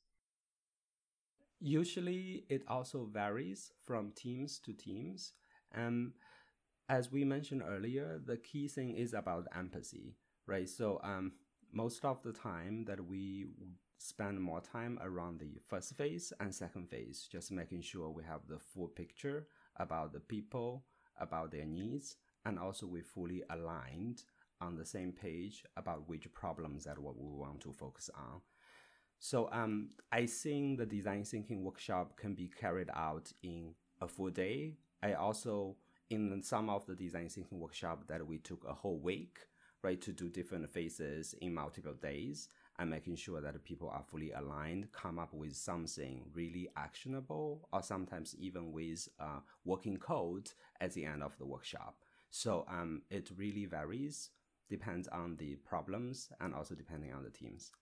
[1.60, 5.34] Usually it also varies from teams to teams.
[5.72, 6.14] Um,
[6.88, 10.68] as we mentioned earlier, the key thing is about empathy, right?
[10.68, 11.34] So um,
[11.72, 13.46] most of the time that we
[13.98, 18.40] spend more time around the first phase and second phase, just making sure we have
[18.48, 20.84] the full picture about the people,
[21.20, 24.22] about their needs, and also we fully aligned
[24.60, 28.40] on the same page about which problems that what we want to focus on.
[29.18, 34.30] So um, I think the design thinking workshop can be carried out in a full
[34.30, 34.76] day.
[35.02, 35.76] I also
[36.10, 39.38] in some of the design thinking workshop that we took a whole week,
[39.82, 44.30] right, to do different phases in multiple days and making sure that people are fully
[44.32, 50.92] aligned, come up with something really actionable, or sometimes even with uh, working code at
[50.92, 51.96] the end of the workshop.
[52.30, 54.30] So um, it really varies,
[54.68, 57.72] depends on the problems and also depending on the teams.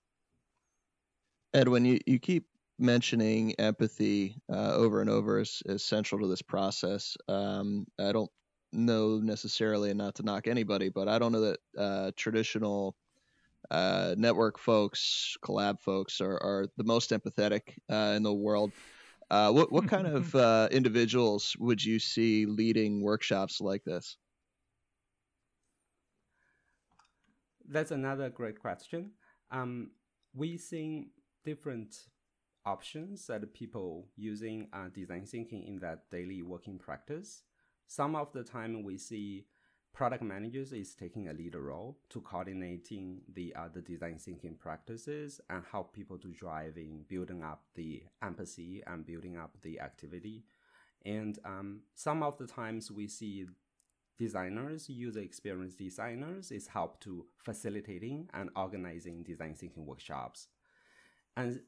[1.52, 2.46] Edwin, you, you keep
[2.78, 7.16] mentioning empathy uh, over and over as, as, central to this process.
[7.28, 8.30] Um, I don't
[8.72, 12.94] know necessarily, and not to knock anybody, but I don't know that uh, traditional
[13.70, 18.72] uh, network folks, collab folks are, are the most empathetic uh, in the world.
[19.30, 24.16] Uh, what what kind of uh, individuals would you see leading workshops like this?
[27.68, 29.12] That's another great question.
[29.50, 29.90] Um,
[30.34, 31.08] we see
[31.44, 31.96] different
[32.64, 37.42] options that people using uh, design thinking in that daily working practice.
[37.86, 39.46] Some of the time we see
[39.96, 45.40] product managers is taking a leader role to coordinating the uh, the design thinking practices
[45.48, 50.44] and help people to drive in building up the empathy and building up the activity.
[51.06, 53.46] And um, some of the times we see
[54.18, 60.48] designers, user experience designers, is help to facilitating and organizing design thinking workshops.
[61.38, 61.60] And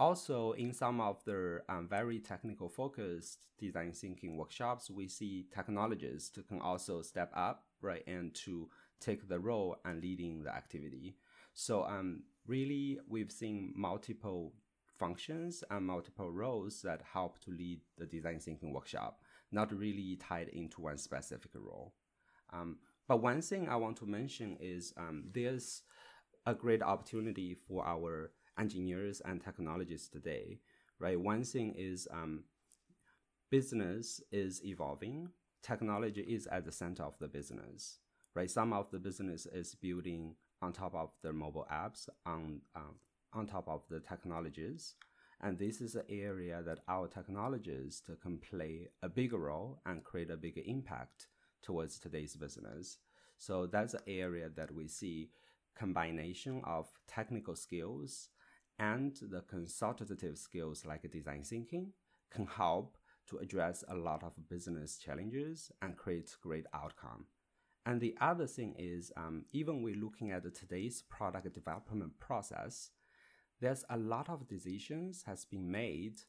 [0.00, 6.38] also in some of the um, very technical focused design thinking workshops, we see technologists
[6.48, 8.02] can also step up right?
[8.06, 8.68] And to
[9.00, 11.16] take the role and leading the activity.
[11.54, 14.52] So um, really, we've seen multiple
[14.98, 19.20] functions and multiple roles that help to lead the design thinking workshop,
[19.52, 21.94] not really tied into one specific role.
[22.52, 25.82] Um, but one thing I want to mention is um, there's
[26.46, 30.60] a great opportunity for our engineers and technologists today,
[30.98, 31.20] right?
[31.20, 32.44] One thing is um,
[33.50, 35.28] business is evolving,
[35.62, 37.98] technology is at the center of the business,
[38.34, 38.50] right?
[38.50, 42.96] Some of the business is building on top of the mobile apps, on um,
[43.32, 44.94] on top of the technologies,
[45.42, 50.30] and this is an area that our technologists can play a bigger role and create
[50.30, 51.28] a bigger impact
[51.62, 52.98] towards today's business.
[53.36, 55.30] So that's an area that we see
[55.78, 58.30] combination of technical skills
[58.78, 61.92] and the consultative skills like design thinking
[62.30, 62.96] can help
[63.28, 67.26] to address a lot of business challenges and create great outcome.
[67.84, 72.90] And the other thing is, um, even we're looking at today's product development process,
[73.60, 76.20] there's a lot of decisions has been made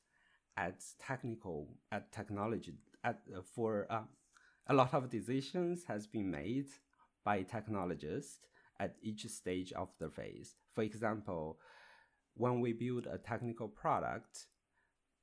[0.56, 4.02] at technical at technology at uh, for uh,
[4.68, 6.68] a lot of decisions has been made
[7.24, 8.40] by technologists
[8.80, 10.56] at each stage of the phase.
[10.74, 11.60] For example,
[12.36, 14.46] when we build a technical product,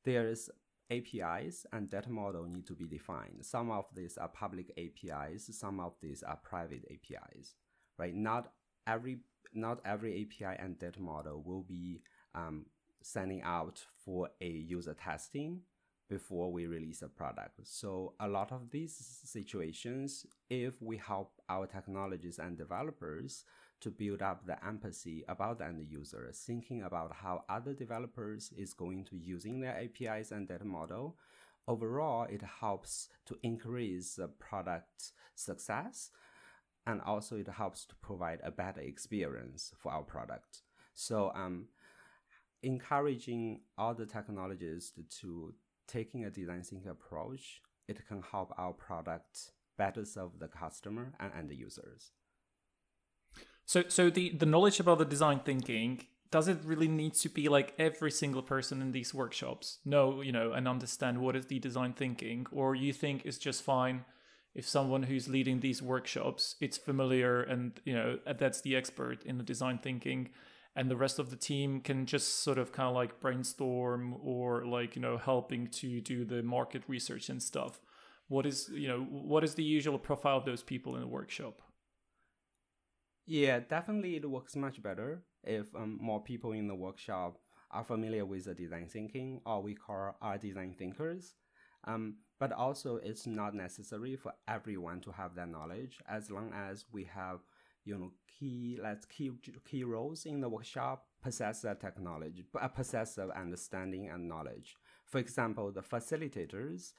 [0.04, 0.50] there's
[0.90, 3.38] APIs and data model need to be defined.
[3.42, 7.54] Some of these are public APIs, some of these are private APIs,
[7.98, 8.14] right?
[8.14, 8.52] Not
[8.86, 9.20] every
[9.52, 12.02] not every API and data model will be
[12.34, 12.66] um,
[13.02, 15.60] sending out for a user testing
[16.08, 17.60] before we release a product.
[17.64, 18.94] So a lot of these
[19.24, 23.44] situations, if we help our technologists and developers
[23.84, 28.72] to build up the empathy about the end user, thinking about how other developers is
[28.72, 31.18] going to using their APIs and data model.
[31.68, 36.10] Overall, it helps to increase the product success
[36.86, 40.62] and also it helps to provide a better experience for our product.
[40.94, 41.66] So um,
[42.62, 45.52] encouraging all the technologists to
[45.86, 51.32] taking a design thinking approach, it can help our product better serve the customer and
[51.36, 52.12] end users.
[53.66, 57.48] So, so the the knowledge about the design thinking does it really need to be
[57.48, 61.58] like every single person in these workshops know you know and understand what is the
[61.58, 64.04] design thinking, or you think it's just fine
[64.54, 69.38] if someone who's leading these workshops it's familiar and you know that's the expert in
[69.38, 70.28] the design thinking
[70.76, 74.64] and the rest of the team can just sort of kind of like brainstorm or
[74.66, 77.80] like you know helping to do the market research and stuff?
[78.28, 81.62] What is you know what is the usual profile of those people in the workshop
[83.26, 87.38] yeah, definitely it works much better if um, more people in the workshop
[87.70, 91.34] are familiar with the design thinking, or we call our design thinkers.
[91.86, 96.84] Um, but also, it's not necessary for everyone to have that knowledge as long as
[96.92, 97.40] we have
[97.84, 99.30] you know, key let's key
[99.68, 104.74] key roles in the workshop possess that technology, uh, possess of understanding and knowledge.
[105.06, 106.92] For example, the facilitators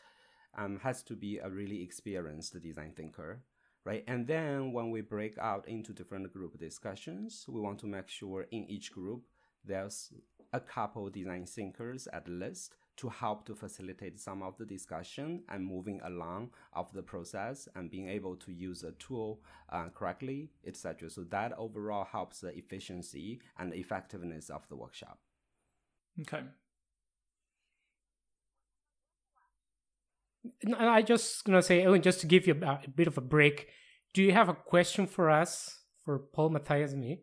[0.58, 3.42] um, has to be a really experienced design thinker,
[3.86, 4.04] right?
[4.08, 8.48] And then when we break out into different group discussions, we want to make sure
[8.52, 9.24] in each group
[9.64, 10.12] there's
[10.54, 15.66] a couple design thinkers at least to help to facilitate some of the discussion and
[15.66, 21.10] moving along of the process and being able to use a tool uh, correctly, etc.
[21.10, 25.20] So that overall helps the efficiency and effectiveness of the workshop.
[26.22, 26.44] Okay.
[30.74, 33.68] I just gonna say, oh, just to give you a, a bit of a break.
[34.14, 37.22] Do you have a question for us, for Paul, Matthias, and me?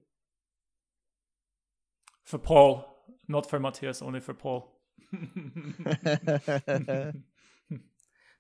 [2.25, 2.87] For Paul,
[3.29, 4.71] not for Matthias, only for Paul.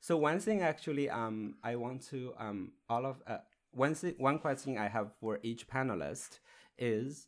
[0.01, 3.39] so one thing actually, um, I want to um, all of uh,
[3.73, 6.39] one thing, one question I have for each panelist
[6.79, 7.27] is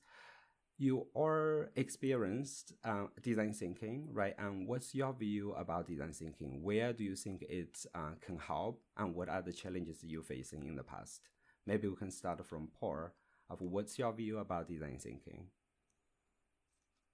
[0.76, 4.34] you are experienced uh, design thinking, right?
[4.38, 6.62] And what's your view about design thinking?
[6.62, 10.66] Where do you think it uh, can help, and what are the challenges you're facing
[10.66, 11.28] in the past?
[11.66, 13.10] Maybe we can start from Paul.
[13.50, 15.46] Of what's your view about design thinking?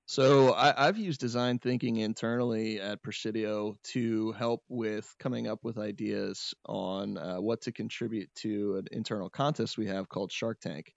[0.07, 5.79] So I, have used design thinking internally at Presidio to help with coming up with
[5.79, 10.93] ideas on uh, what to contribute to an internal contest we have called Shark Tank.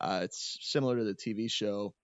[0.00, 1.94] Uh, it's similar to the TV show,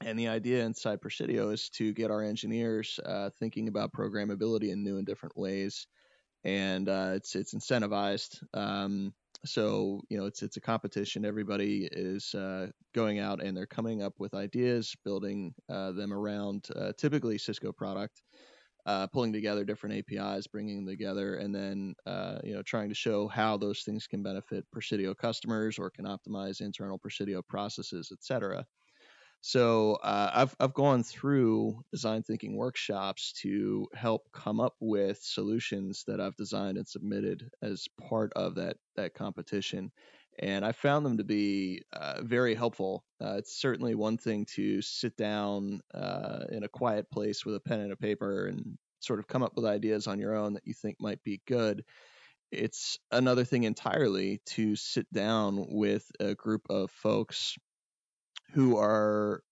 [0.00, 4.82] and the idea inside Presidio is to get our engineers uh, thinking about programmability in
[4.84, 5.86] new and different ways,
[6.44, 8.42] and uh, it's it's incentivized.
[8.54, 11.24] Um, so you know it's it's a competition.
[11.24, 16.68] Everybody is uh, going out and they're coming up with ideas building uh, them around
[16.74, 18.22] uh, typically cisco product
[18.86, 21.94] uh, pulling together different apis bringing them together and then
[22.44, 26.60] you know trying to show how those things can benefit presidio customers or can optimize
[26.60, 28.64] internal presidio processes et cetera
[29.46, 36.02] so uh, I've I've gone through design thinking workshops to help come up with solutions
[36.06, 39.92] that I've designed and submitted as part of that that competition,
[40.38, 43.04] and I found them to be uh, very helpful.
[43.22, 47.60] Uh, it's certainly one thing to sit down uh, in a quiet place with a
[47.60, 50.66] pen and a paper and sort of come up with ideas on your own that
[50.66, 51.84] you think might be good.
[52.50, 57.58] It's another thing entirely to sit down with a group of folks
[58.54, 59.42] who are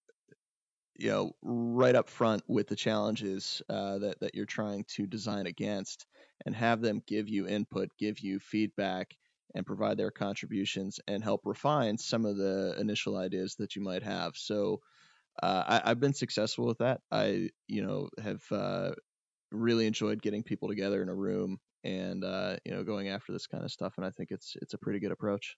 [0.96, 5.46] you know right up front with the challenges uh, that that you're trying to design
[5.46, 6.06] against,
[6.46, 9.16] and have them give you input, give you feedback,
[9.54, 14.02] and provide their contributions and help refine some of the initial ideas that you might
[14.02, 14.32] have.
[14.36, 14.80] So.
[15.42, 17.00] Uh, I, have been successful with that.
[17.10, 18.90] I, you know, have uh,
[19.50, 23.46] really enjoyed getting people together in a room and uh, you know going after this
[23.46, 23.94] kind of stuff.
[23.96, 25.56] And I think it's it's a pretty good approach.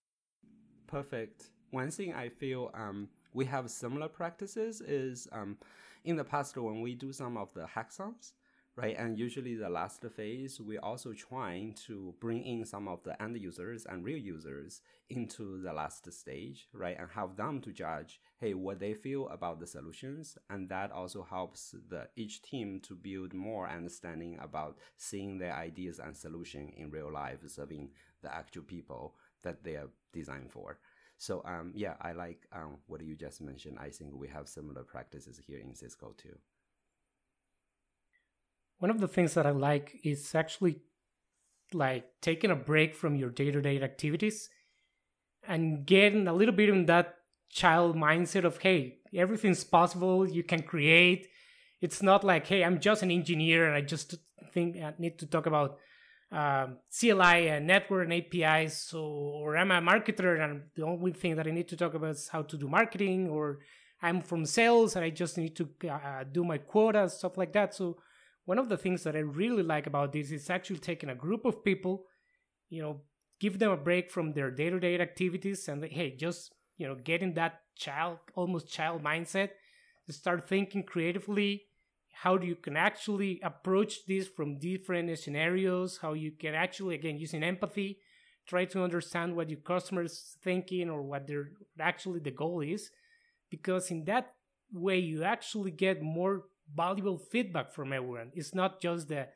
[0.87, 1.49] Perfect.
[1.71, 5.57] One thing I feel um, we have similar practices is um,
[6.05, 8.31] in the past when we do some of the hackathons,
[8.77, 8.95] right?
[8.97, 13.37] And usually the last phase, we're also trying to bring in some of the end
[13.37, 16.97] users and real users into the last stage, right?
[16.97, 20.37] And have them to judge, hey, what they feel about the solutions.
[20.49, 25.99] And that also helps the each team to build more understanding about seeing their ideas
[25.99, 27.89] and solution in real life, serving
[28.23, 30.79] the actual people that they are designed for.
[31.17, 33.77] So um, yeah, I like um, what you just mentioned.
[33.79, 36.37] I think we have similar practices here in Cisco too.
[38.79, 40.81] One of the things that I like is actually
[41.73, 44.49] like taking a break from your day-to-day activities
[45.47, 47.15] and getting a little bit in that
[47.49, 51.27] child mindset of hey, everything's possible, you can create.
[51.81, 54.15] It's not like hey, I'm just an engineer and I just
[54.53, 55.77] think I need to talk about
[56.35, 58.77] um, CLI and network and APIs.
[58.77, 62.11] So, or I'm a marketer and the only thing that I need to talk about
[62.11, 63.59] is how to do marketing, or
[64.01, 67.73] I'm from sales and I just need to uh, do my quota, stuff like that.
[67.73, 67.97] So,
[68.43, 71.45] one of the things that I really like about this is actually taking a group
[71.45, 72.05] of people,
[72.69, 73.01] you know,
[73.39, 76.95] give them a break from their day to day activities and, hey, just, you know,
[76.95, 79.49] getting that child, almost child mindset,
[80.05, 81.63] to start thinking creatively
[82.23, 87.43] how you can actually approach this from different scenarios how you can actually again using
[87.43, 87.99] empathy
[88.45, 91.49] try to understand what your customers thinking or what their
[91.79, 92.91] actually the goal is.
[93.49, 94.33] Because in that
[94.71, 96.43] way you actually get more
[96.73, 98.31] valuable feedback from everyone.
[98.33, 99.27] It's not just the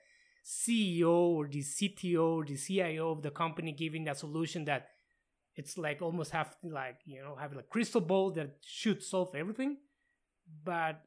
[0.46, 4.88] ceo or the cto or the cio of the company giving a solution that
[5.56, 9.78] it's like almost have like you know having a crystal ball that should solve everything.
[10.64, 11.02] But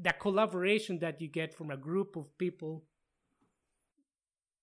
[0.00, 2.84] the collaboration that you get from a group of people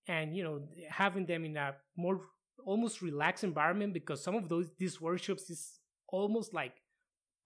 [0.08, 2.22] and you know having them in a more
[2.66, 6.74] almost relaxed environment because some of those these workshops is almost like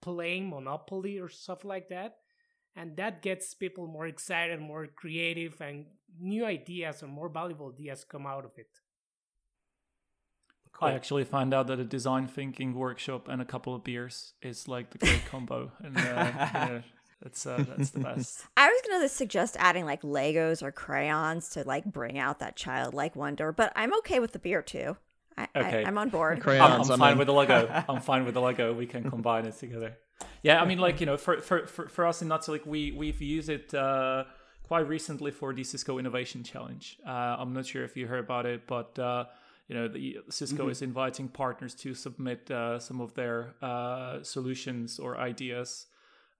[0.00, 2.16] playing Monopoly or stuff like that.
[2.76, 5.86] And that gets people more excited, more creative, and
[6.18, 8.68] new ideas or more valuable ideas come out of it.
[10.72, 10.88] Cool.
[10.88, 14.68] I actually found out that a design thinking workshop and a couple of beers is
[14.68, 16.80] like the great combo, and uh, yeah,
[17.22, 18.44] that's uh, that's the best.
[18.56, 23.14] I was gonna suggest adding like Legos or crayons to like bring out that childlike
[23.14, 24.96] wonder, but I'm okay with the beer too.
[25.36, 25.84] I, okay.
[25.84, 26.40] I, am on board.
[26.42, 27.84] Crayons, I'm, I'm fine with the Lego.
[27.88, 28.72] I'm fine with the Lego.
[28.72, 29.96] We can combine it together.
[30.42, 33.20] Yeah, I mean, like you know, for for for, for us in Natilik, we we've
[33.20, 33.74] used it.
[33.74, 34.24] Uh,
[34.70, 37.00] quite recently for the Cisco Innovation Challenge.
[37.04, 37.10] Uh,
[37.40, 39.24] I'm not sure if you heard about it, but uh,
[39.66, 40.70] you know, the Cisco mm-hmm.
[40.70, 45.86] is inviting partners to submit uh, some of their uh, solutions or ideas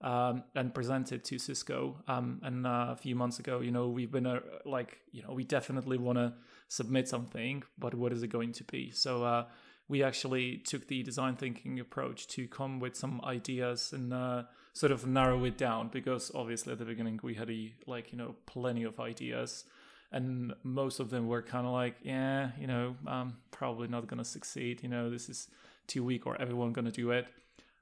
[0.02, 1.96] um, and present it to Cisco.
[2.08, 5.32] Um, and uh, a few months ago, you know, we've been uh, like, you know,
[5.32, 6.32] we definitely want to
[6.68, 8.90] submit something, but what is it going to be?
[8.90, 9.46] So uh,
[9.88, 14.92] we actually took the design thinking approach to come with some ideas and uh, sort
[14.92, 18.36] of narrow it down because obviously at the beginning we had a, like, you know,
[18.46, 19.64] plenty of ideas
[20.12, 24.24] and most of them were kind of like, yeah, you know, I'm probably not gonna
[24.24, 24.82] succeed.
[24.82, 25.48] You know, this is
[25.86, 27.26] too weak, or everyone gonna do it.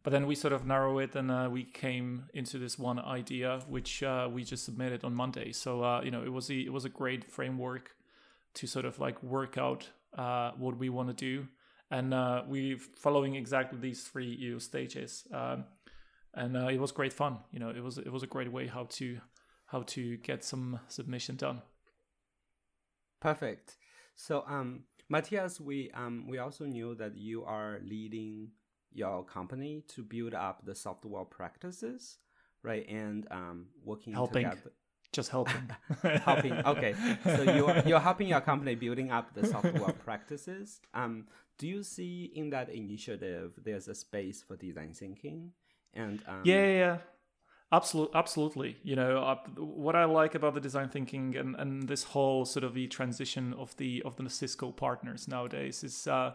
[0.09, 3.61] But then we sort of narrow it, and uh, we came into this one idea,
[3.69, 5.53] which uh, we just submitted on Monday.
[5.53, 7.91] So uh, you know, it was a it was a great framework
[8.55, 9.87] to sort of like work out
[10.17, 11.47] uh, what we want to do,
[11.91, 15.27] and uh, we're following exactly these three stages.
[15.31, 15.67] Um,
[16.33, 17.41] and uh, it was great fun.
[17.53, 19.21] You know, it was it was a great way how to
[19.67, 21.61] how to get some submission done.
[23.21, 23.77] Perfect.
[24.15, 28.53] So, um, Matthias, we um, we also knew that you are leading
[28.93, 32.19] your company to build up the software practices,
[32.63, 32.89] right?
[32.89, 34.73] And um, working helping, together.
[35.13, 35.71] just helping,
[36.25, 36.53] helping.
[36.53, 40.81] Okay, so you're you're helping your company building up the software practices.
[40.95, 41.27] Um,
[41.59, 45.53] do you see in that initiative there's a space for design thinking?
[45.95, 46.99] And um, yeah, yeah,
[47.71, 48.77] Absolutely, absolutely.
[48.83, 52.65] You know, uh, what I like about the design thinking and, and this whole sort
[52.65, 56.33] of the transition of the of the Cisco partners nowadays is uh,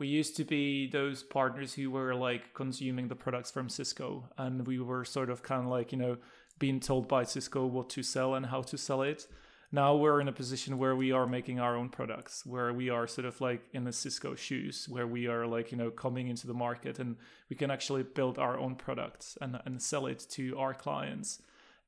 [0.00, 4.66] we used to be those partners who were like consuming the products from Cisco, and
[4.66, 6.16] we were sort of kind of like you know
[6.58, 9.28] being told by Cisco what to sell and how to sell it.
[9.72, 13.06] Now we're in a position where we are making our own products where we are
[13.06, 16.48] sort of like in the cisco shoes where we are like you know coming into
[16.48, 17.16] the market and
[17.48, 21.42] we can actually build our own products and, and sell it to our clients.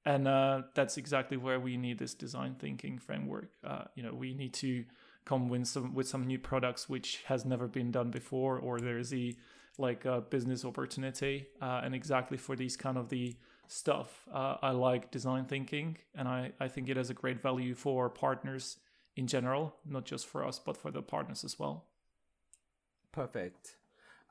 [0.04, 3.50] And uh, that's exactly where we need this design thinking framework.
[3.64, 4.84] Uh, you know we need to
[5.24, 9.12] come with some with some new products which has never been done before or there's
[9.14, 9.34] a
[9.78, 14.28] like a business opportunity uh, and exactly for these kind of the stuff.
[14.32, 18.10] Uh, I like design thinking, and I, I think it has a great value for
[18.10, 18.76] partners
[19.16, 21.86] in general, not just for us, but for the partners as well.
[23.12, 23.76] Perfect.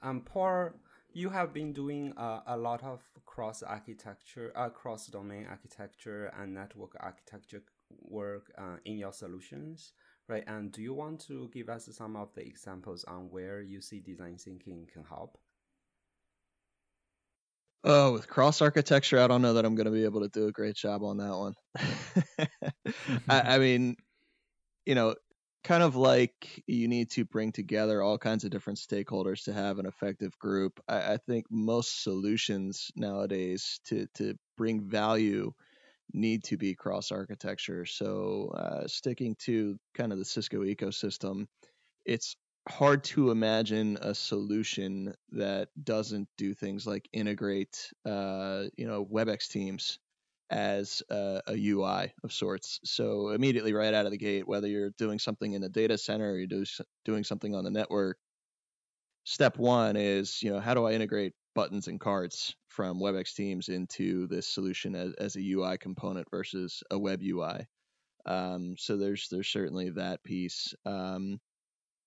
[0.01, 0.71] Um, Paul,
[1.13, 6.53] you have been doing uh, a lot of cross architecture, uh, cross domain architecture, and
[6.53, 9.93] network architecture work uh, in your solutions,
[10.31, 10.43] right?
[10.47, 13.99] And do you want to give us some of the examples on where you see
[13.99, 15.37] design thinking can help?
[17.83, 20.47] Oh, with cross architecture, I don't know that I'm going to be able to do
[20.47, 21.55] a great job on that one.
[23.29, 23.97] I, I mean,
[24.85, 25.15] you know,
[25.63, 29.79] kind of like you need to bring together all kinds of different stakeholders to have
[29.79, 30.79] an effective group.
[30.87, 35.51] I, I think most solutions nowadays to to bring value
[36.13, 37.85] need to be cross architecture.
[37.85, 41.47] So uh, sticking to kind of the Cisco ecosystem,
[42.05, 42.35] it's
[42.69, 49.47] hard to imagine a solution that doesn't do things like integrate, uh, you know, WebEx
[49.49, 49.99] Teams
[50.51, 52.79] as a, a, UI of sorts.
[52.83, 56.31] So immediately right out of the gate, whether you're doing something in the data center
[56.31, 56.65] or you're do,
[57.05, 58.17] doing something on the network,
[59.23, 63.69] step one is, you know, how do I integrate buttons and cards from WebEx Teams
[63.69, 67.67] into this solution as, as a UI component versus a web UI?
[68.25, 70.73] Um, so there's there's certainly that piece.
[70.85, 71.39] Um,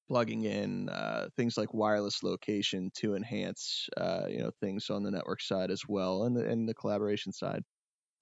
[0.08, 5.10] plugging in uh, things like wireless location to enhance uh, you know things on the
[5.10, 7.62] network side as well and the, and the collaboration side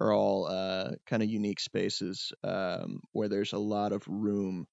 [0.01, 4.67] are all uh, kind of unique spaces um, where there's a lot of room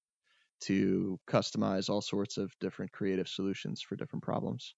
[0.62, 4.76] to customize all sorts of different creative solutions for different problems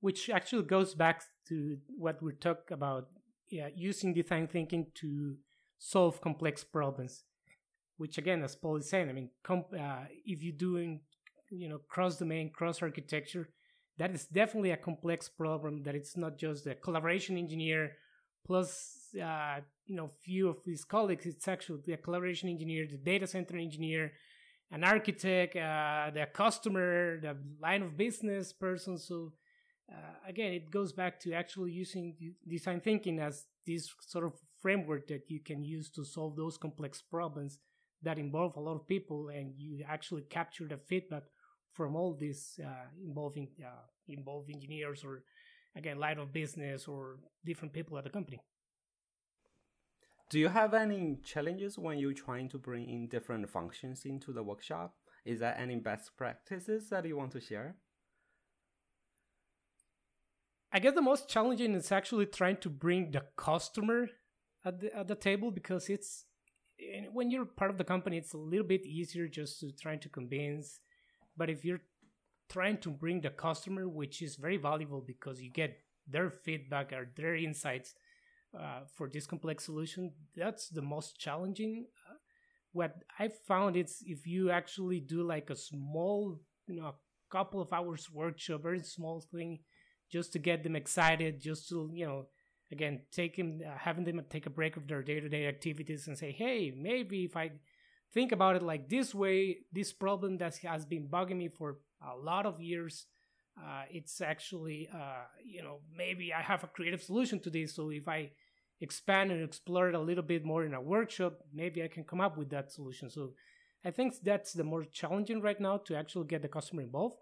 [0.00, 3.08] which actually goes back to what we talked about
[3.50, 5.36] yeah, using design thinking to
[5.78, 7.24] solve complex problems
[7.98, 11.00] which again, as Paul is saying, I mean, uh, if you're doing,
[11.50, 13.50] you know, cross domain, cross architecture,
[13.98, 15.82] that is definitely a complex problem.
[15.82, 17.96] That it's not just the collaboration engineer
[18.46, 21.26] plus, uh, you know, few of his colleagues.
[21.26, 24.12] It's actually the collaboration engineer, the data center engineer,
[24.70, 28.96] an architect, uh, the customer, the line of business person.
[28.96, 29.32] So
[29.90, 32.14] uh, again, it goes back to actually using
[32.46, 37.00] design thinking as this sort of framework that you can use to solve those complex
[37.00, 37.58] problems
[38.02, 41.22] that involve a lot of people, and you actually capture the feedback
[41.72, 45.22] from all these uh, involving uh, engineers or
[45.76, 48.40] again line of business or different people at the company.
[50.30, 54.42] Do you have any challenges when you're trying to bring in different functions into the
[54.42, 54.94] workshop?
[55.24, 57.76] Is there any best practices that you want to share?
[60.72, 64.08] I guess the most challenging is actually trying to bring the customer
[64.64, 66.24] at the at the table because it's
[67.12, 70.08] when you're part of the company, it's a little bit easier just to try to
[70.08, 70.80] convince.
[71.36, 71.80] But if you're
[72.48, 77.10] trying to bring the customer, which is very valuable because you get their feedback or
[77.16, 77.94] their insights
[78.58, 81.86] uh, for this complex solution, that's the most challenging.
[82.08, 82.14] Uh,
[82.72, 86.94] what I found is if you actually do like a small, you know, a
[87.30, 89.60] couple of hours workshop, very small thing,
[90.10, 92.26] just to get them excited, just to you know,
[92.72, 96.16] again, taking uh, having them take a break of their day to day activities and
[96.16, 97.52] say, hey, maybe if I
[98.12, 102.16] think about it like this way, this problem that has been bugging me for a
[102.16, 103.06] lot of years.
[103.58, 107.74] Uh, it's actually, uh, you know, maybe I have a creative solution to this.
[107.74, 108.30] So if I
[108.80, 112.20] expand and explore it a little bit more in a workshop, maybe I can come
[112.20, 113.10] up with that solution.
[113.10, 113.32] So
[113.84, 117.16] I think that's the more challenging right now to actually get the customer involved.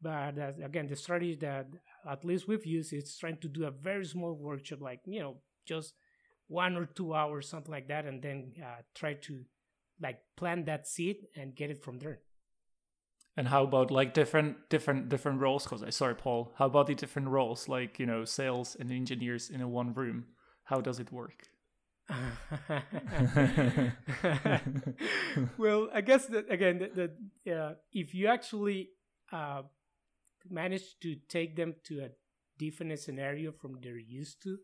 [0.00, 1.68] But uh, again, the strategy that
[2.08, 5.36] at least we've used is trying to do a very small workshop, like you know,
[5.64, 5.94] just
[6.48, 9.44] one or two hours, something like that, and then uh, try to
[10.00, 12.20] like plant that seed and get it from there.
[13.36, 15.64] And how about like different different different roles?
[15.64, 16.52] Because I sorry, Paul.
[16.56, 20.26] How about the different roles, like you know, sales and engineers in a one room?
[20.64, 21.48] How does it work?
[25.58, 27.10] well, I guess that again, that,
[27.52, 28.90] uh, if you actually
[29.32, 29.62] uh,
[30.50, 32.08] manage to take them to a
[32.58, 34.58] different scenario from they're used to,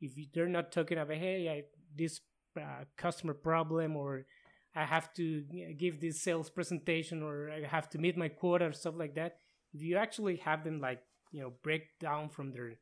[0.00, 1.62] if they're not talking about hey, I,
[1.96, 2.20] this
[2.56, 4.26] uh, customer problem or
[4.74, 5.42] I have to
[5.76, 9.36] give this sales presentation or I have to meet my quota or stuff like that.
[9.72, 11.02] If you actually have them like
[11.32, 12.72] you know break down from their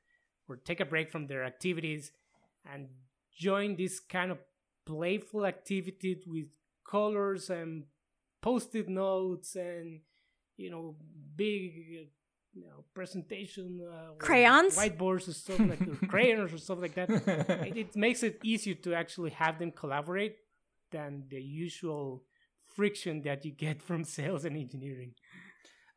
[0.49, 2.13] or take a break from their activities
[2.71, 2.89] and
[3.37, 4.39] join this kind of
[4.87, 6.47] playful activity with
[6.87, 7.85] colors and
[8.41, 10.01] post-it notes and
[10.57, 10.97] you know
[11.37, 12.09] big
[12.55, 14.77] you know presentation uh, crayons?
[14.77, 17.11] whiteboards or stuff like that, crayons or stuff like that.
[17.11, 20.37] It, it makes it easier to actually have them collaborate
[20.91, 22.25] than the usual
[22.75, 25.15] friction that you get from sales and engineering.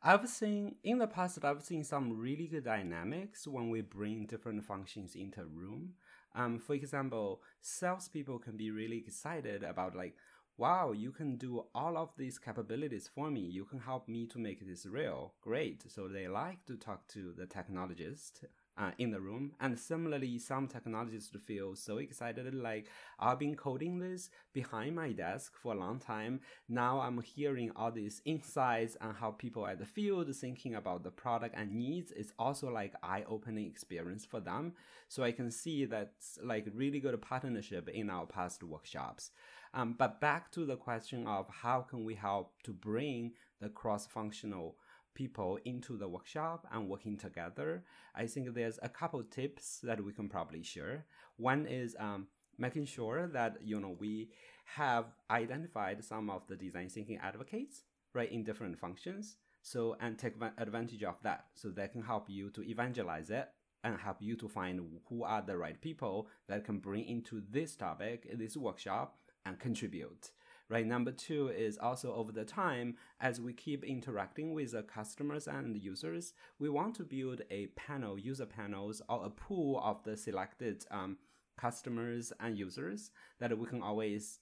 [0.02, 4.64] I've seen in the past, I've seen some really good dynamics when we bring different
[4.64, 5.90] functions into a room.
[6.34, 10.14] Um, for example, salespeople can be really excited about like,
[10.56, 13.40] wow, you can do all of these capabilities for me.
[13.40, 15.34] You can help me to make this real.
[15.40, 15.84] Great.
[15.90, 18.44] So they like to talk to the technologist
[18.78, 19.52] uh, in the room.
[19.60, 22.88] And similarly, some technologists feel so excited, like
[23.18, 26.40] I've been coding this behind my desk for a long time.
[26.68, 31.10] Now I'm hearing all these insights and how people at the field thinking about the
[31.10, 32.12] product and needs.
[32.12, 34.72] It's also like eye-opening experience for them.
[35.08, 39.30] So I can see that's like really good partnership in our past workshops.
[39.74, 44.76] Um, but back to the question of how can we help to bring the cross-functional
[45.14, 50.12] people into the workshop and working together, I think there's a couple tips that we
[50.12, 51.06] can probably share.
[51.36, 54.30] One is um, making sure that you know we
[54.64, 57.82] have identified some of the design thinking advocates
[58.14, 59.36] right in different functions.
[59.62, 63.48] So and take advantage of that, so they can help you to evangelize it
[63.84, 67.74] and help you to find who are the right people that can bring into this
[67.76, 70.30] topic, this workshop, and contribute
[70.72, 70.86] right?
[70.86, 75.76] Number two is also over the time, as we keep interacting with the customers and
[75.76, 80.86] users, we want to build a panel, user panels, or a pool of the selected
[80.90, 81.18] um,
[81.58, 84.40] customers and users that we can always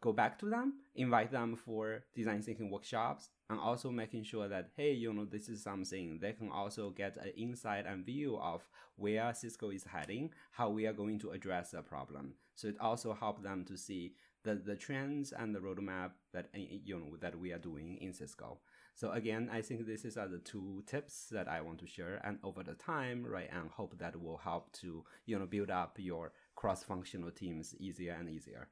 [0.00, 4.70] go back to them, invite them for design thinking workshops, and also making sure that,
[4.76, 8.62] hey, you know, this is something they can also get an insight and view of
[8.96, 12.34] where Cisco is heading, how we are going to address the problem.
[12.54, 14.14] So it also helps them to see
[14.46, 18.58] the, the trends and the roadmap that you know that we are doing in Cisco.
[18.94, 22.20] So again, I think this is are the two tips that I want to share,
[22.24, 25.96] and over the time, right, and hope that will help to you know build up
[25.98, 28.68] your cross-functional teams easier and easier.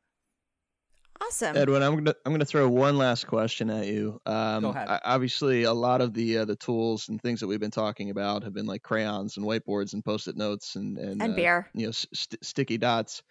[1.21, 1.83] Awesome, Edwin.
[1.83, 4.21] I'm gonna I'm gonna throw one last question at you.
[4.27, 5.01] Um, Go ahead.
[5.05, 8.45] obviously, a lot of the uh, the tools and things that we've been talking about
[8.45, 11.69] have been like crayons and whiteboards and post-it notes and and, and uh, beer.
[11.75, 13.23] you know st- sticky dots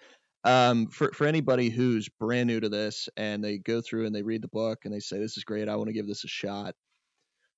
[0.43, 4.23] um, for for anybody who's brand new to this and they go through and they
[4.23, 6.27] read the book and they say this is great, I want to give this a
[6.27, 6.75] shot.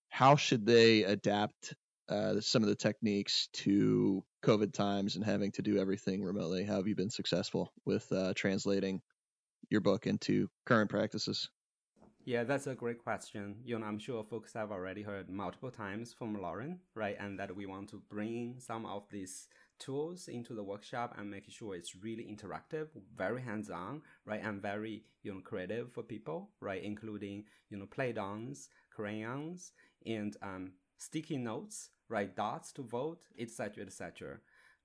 [0.10, 1.74] How should they adapt
[2.10, 6.64] uh, some of the techniques to COVID times and having to do everything remotely?
[6.64, 9.02] How have you been successful with uh, translating
[9.70, 11.50] your book into current practices?
[12.26, 13.56] Yeah, that's a great question.
[13.64, 17.16] You know, I'm sure folks have already heard multiple times from Lauren, right?
[17.20, 19.48] And that we want to bring some of these
[19.80, 24.44] tools into the workshop and making sure it's really interactive, very hands-on, right?
[24.44, 26.84] And very, you know, creative for people, right?
[26.84, 29.72] Including, you know, play downs, crayons,
[30.06, 32.36] and um, sticky notes, right?
[32.36, 34.38] Dots to vote, etc., etc.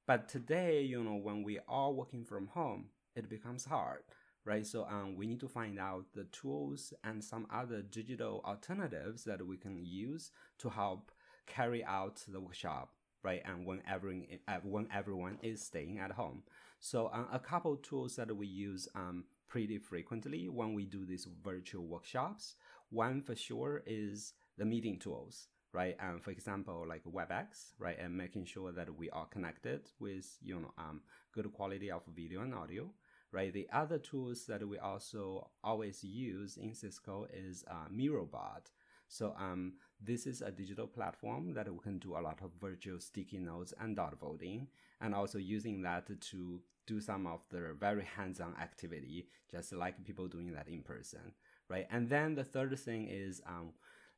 [0.06, 4.02] But today, you know, when we are working from home, it becomes hard
[4.44, 4.66] right?
[4.66, 9.46] So um, we need to find out the tools and some other digital alternatives that
[9.46, 11.12] we can use to help
[11.46, 12.90] carry out the workshop,
[13.22, 13.42] right?
[13.44, 14.26] And when everyone,
[14.62, 16.42] when everyone is staying at home.
[16.78, 21.26] So um, a couple tools that we use um, pretty frequently when we do these
[21.44, 22.56] virtual workshops.
[22.90, 25.96] One for sure is the meeting tools, right?
[26.00, 27.98] And for example, like WebEx, right?
[27.98, 31.02] And making sure that we are connected with, you know, um,
[31.32, 32.90] good quality of video and audio
[33.32, 33.52] right?
[33.52, 38.70] The other tools that we also always use in Cisco is uh, Miro board.
[39.08, 42.98] So um, this is a digital platform that we can do a lot of virtual
[43.00, 44.68] sticky notes and dot voting,
[45.00, 50.26] and also using that to do some of the very hands-on activity, just like people
[50.26, 51.32] doing that in person,
[51.68, 51.86] right?
[51.90, 53.72] And then the third thing is um,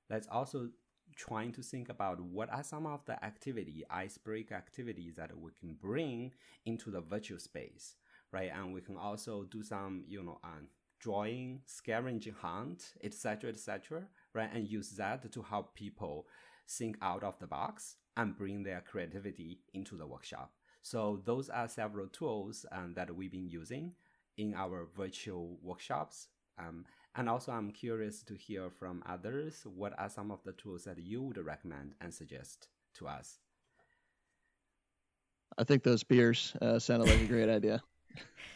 [0.09, 0.70] let's also
[1.14, 5.74] trying to think about what are some of the activity, icebreaker activities that we can
[5.74, 6.33] bring
[6.64, 7.97] into the virtual space
[8.33, 8.51] right?
[8.55, 10.68] And we can also do some, you know, um,
[10.99, 14.05] drawing, scavenger hunt, etc., etc.,
[14.35, 14.51] right?
[14.53, 16.26] And use that to help people
[16.68, 20.53] think out of the box and bring their creativity into the workshop.
[20.83, 23.93] So those are several tools um, that we've been using
[24.37, 26.28] in our virtual workshops.
[26.59, 29.62] Um, and also, I'm curious to hear from others.
[29.64, 33.39] What are some of the tools that you would recommend and suggest to us?
[35.59, 37.83] I think those beers uh, sounded like a great idea.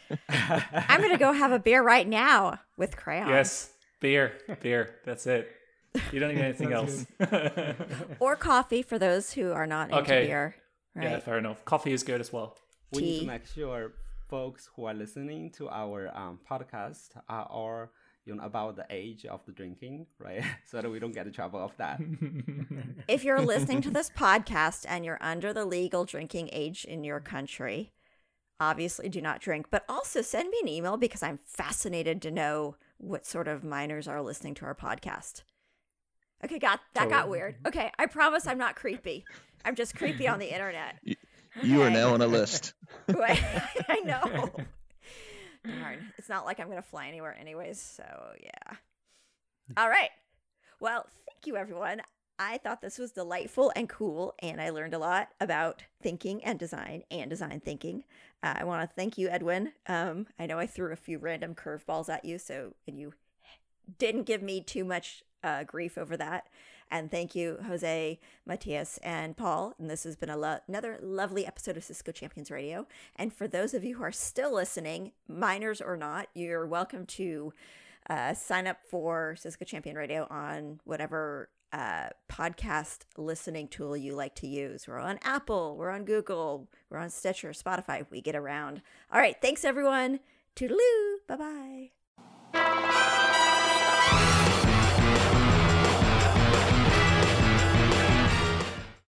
[0.29, 3.29] I'm gonna go have a beer right now with crayon.
[3.29, 4.95] Yes, beer, beer.
[5.05, 5.49] That's it.
[6.11, 7.05] You don't need anything else.
[8.19, 10.25] or coffee for those who are not into Okay.
[10.27, 10.55] beer.
[10.95, 11.03] Right.
[11.11, 11.63] Yeah, fair enough.
[11.65, 12.57] Coffee is good as well.
[12.93, 13.93] we need to make sure
[14.29, 17.87] folks who are listening to our um, podcast are all
[18.25, 20.43] you know about the age of the drinking, right?
[20.65, 21.99] so that we don't get in trouble of that.
[23.07, 27.21] If you're listening to this podcast and you're under the legal drinking age in your
[27.21, 27.93] country,
[28.59, 29.67] obviously do not drink.
[29.69, 34.07] But also send me an email because I'm fascinated to know what sort of minors
[34.09, 35.43] are listening to our podcast.
[36.45, 37.55] Okay, got that got weird.
[37.67, 39.25] Okay, I promise I'm not creepy.
[39.65, 40.99] I'm just creepy on the internet.
[41.63, 42.73] You are now on a list.
[43.09, 44.51] I know.
[45.65, 46.13] Darn.
[46.17, 47.81] It's not like I'm going to fly anywhere, anyways.
[47.81, 48.03] So,
[48.41, 48.75] yeah.
[49.75, 50.11] All right.
[50.79, 52.01] Well, thank you, everyone.
[52.39, 56.59] I thought this was delightful and cool, and I learned a lot about thinking and
[56.59, 58.03] design and design thinking.
[58.43, 59.73] Uh, I want to thank you, Edwin.
[59.87, 63.13] Um, I know I threw a few random curveballs at you, so and you
[63.97, 66.47] didn't give me too much uh, grief over that.
[66.89, 69.73] And thank you, Jose, Matias, and Paul.
[69.77, 72.87] And this has been lo- another lovely episode of Cisco Champions Radio.
[73.15, 77.53] And for those of you who are still listening, minors or not, you're welcome to
[78.09, 84.35] uh, sign up for Cisco Champion Radio on whatever uh, podcast listening tool you like
[84.35, 84.87] to use.
[84.87, 88.05] We're on Apple, we're on Google, we're on Stitcher, Spotify.
[88.09, 88.81] We get around.
[89.11, 89.35] All right.
[89.41, 90.21] Thanks, everyone.
[90.55, 91.17] Toodaloo.
[91.27, 91.89] Bye
[92.53, 94.53] bye.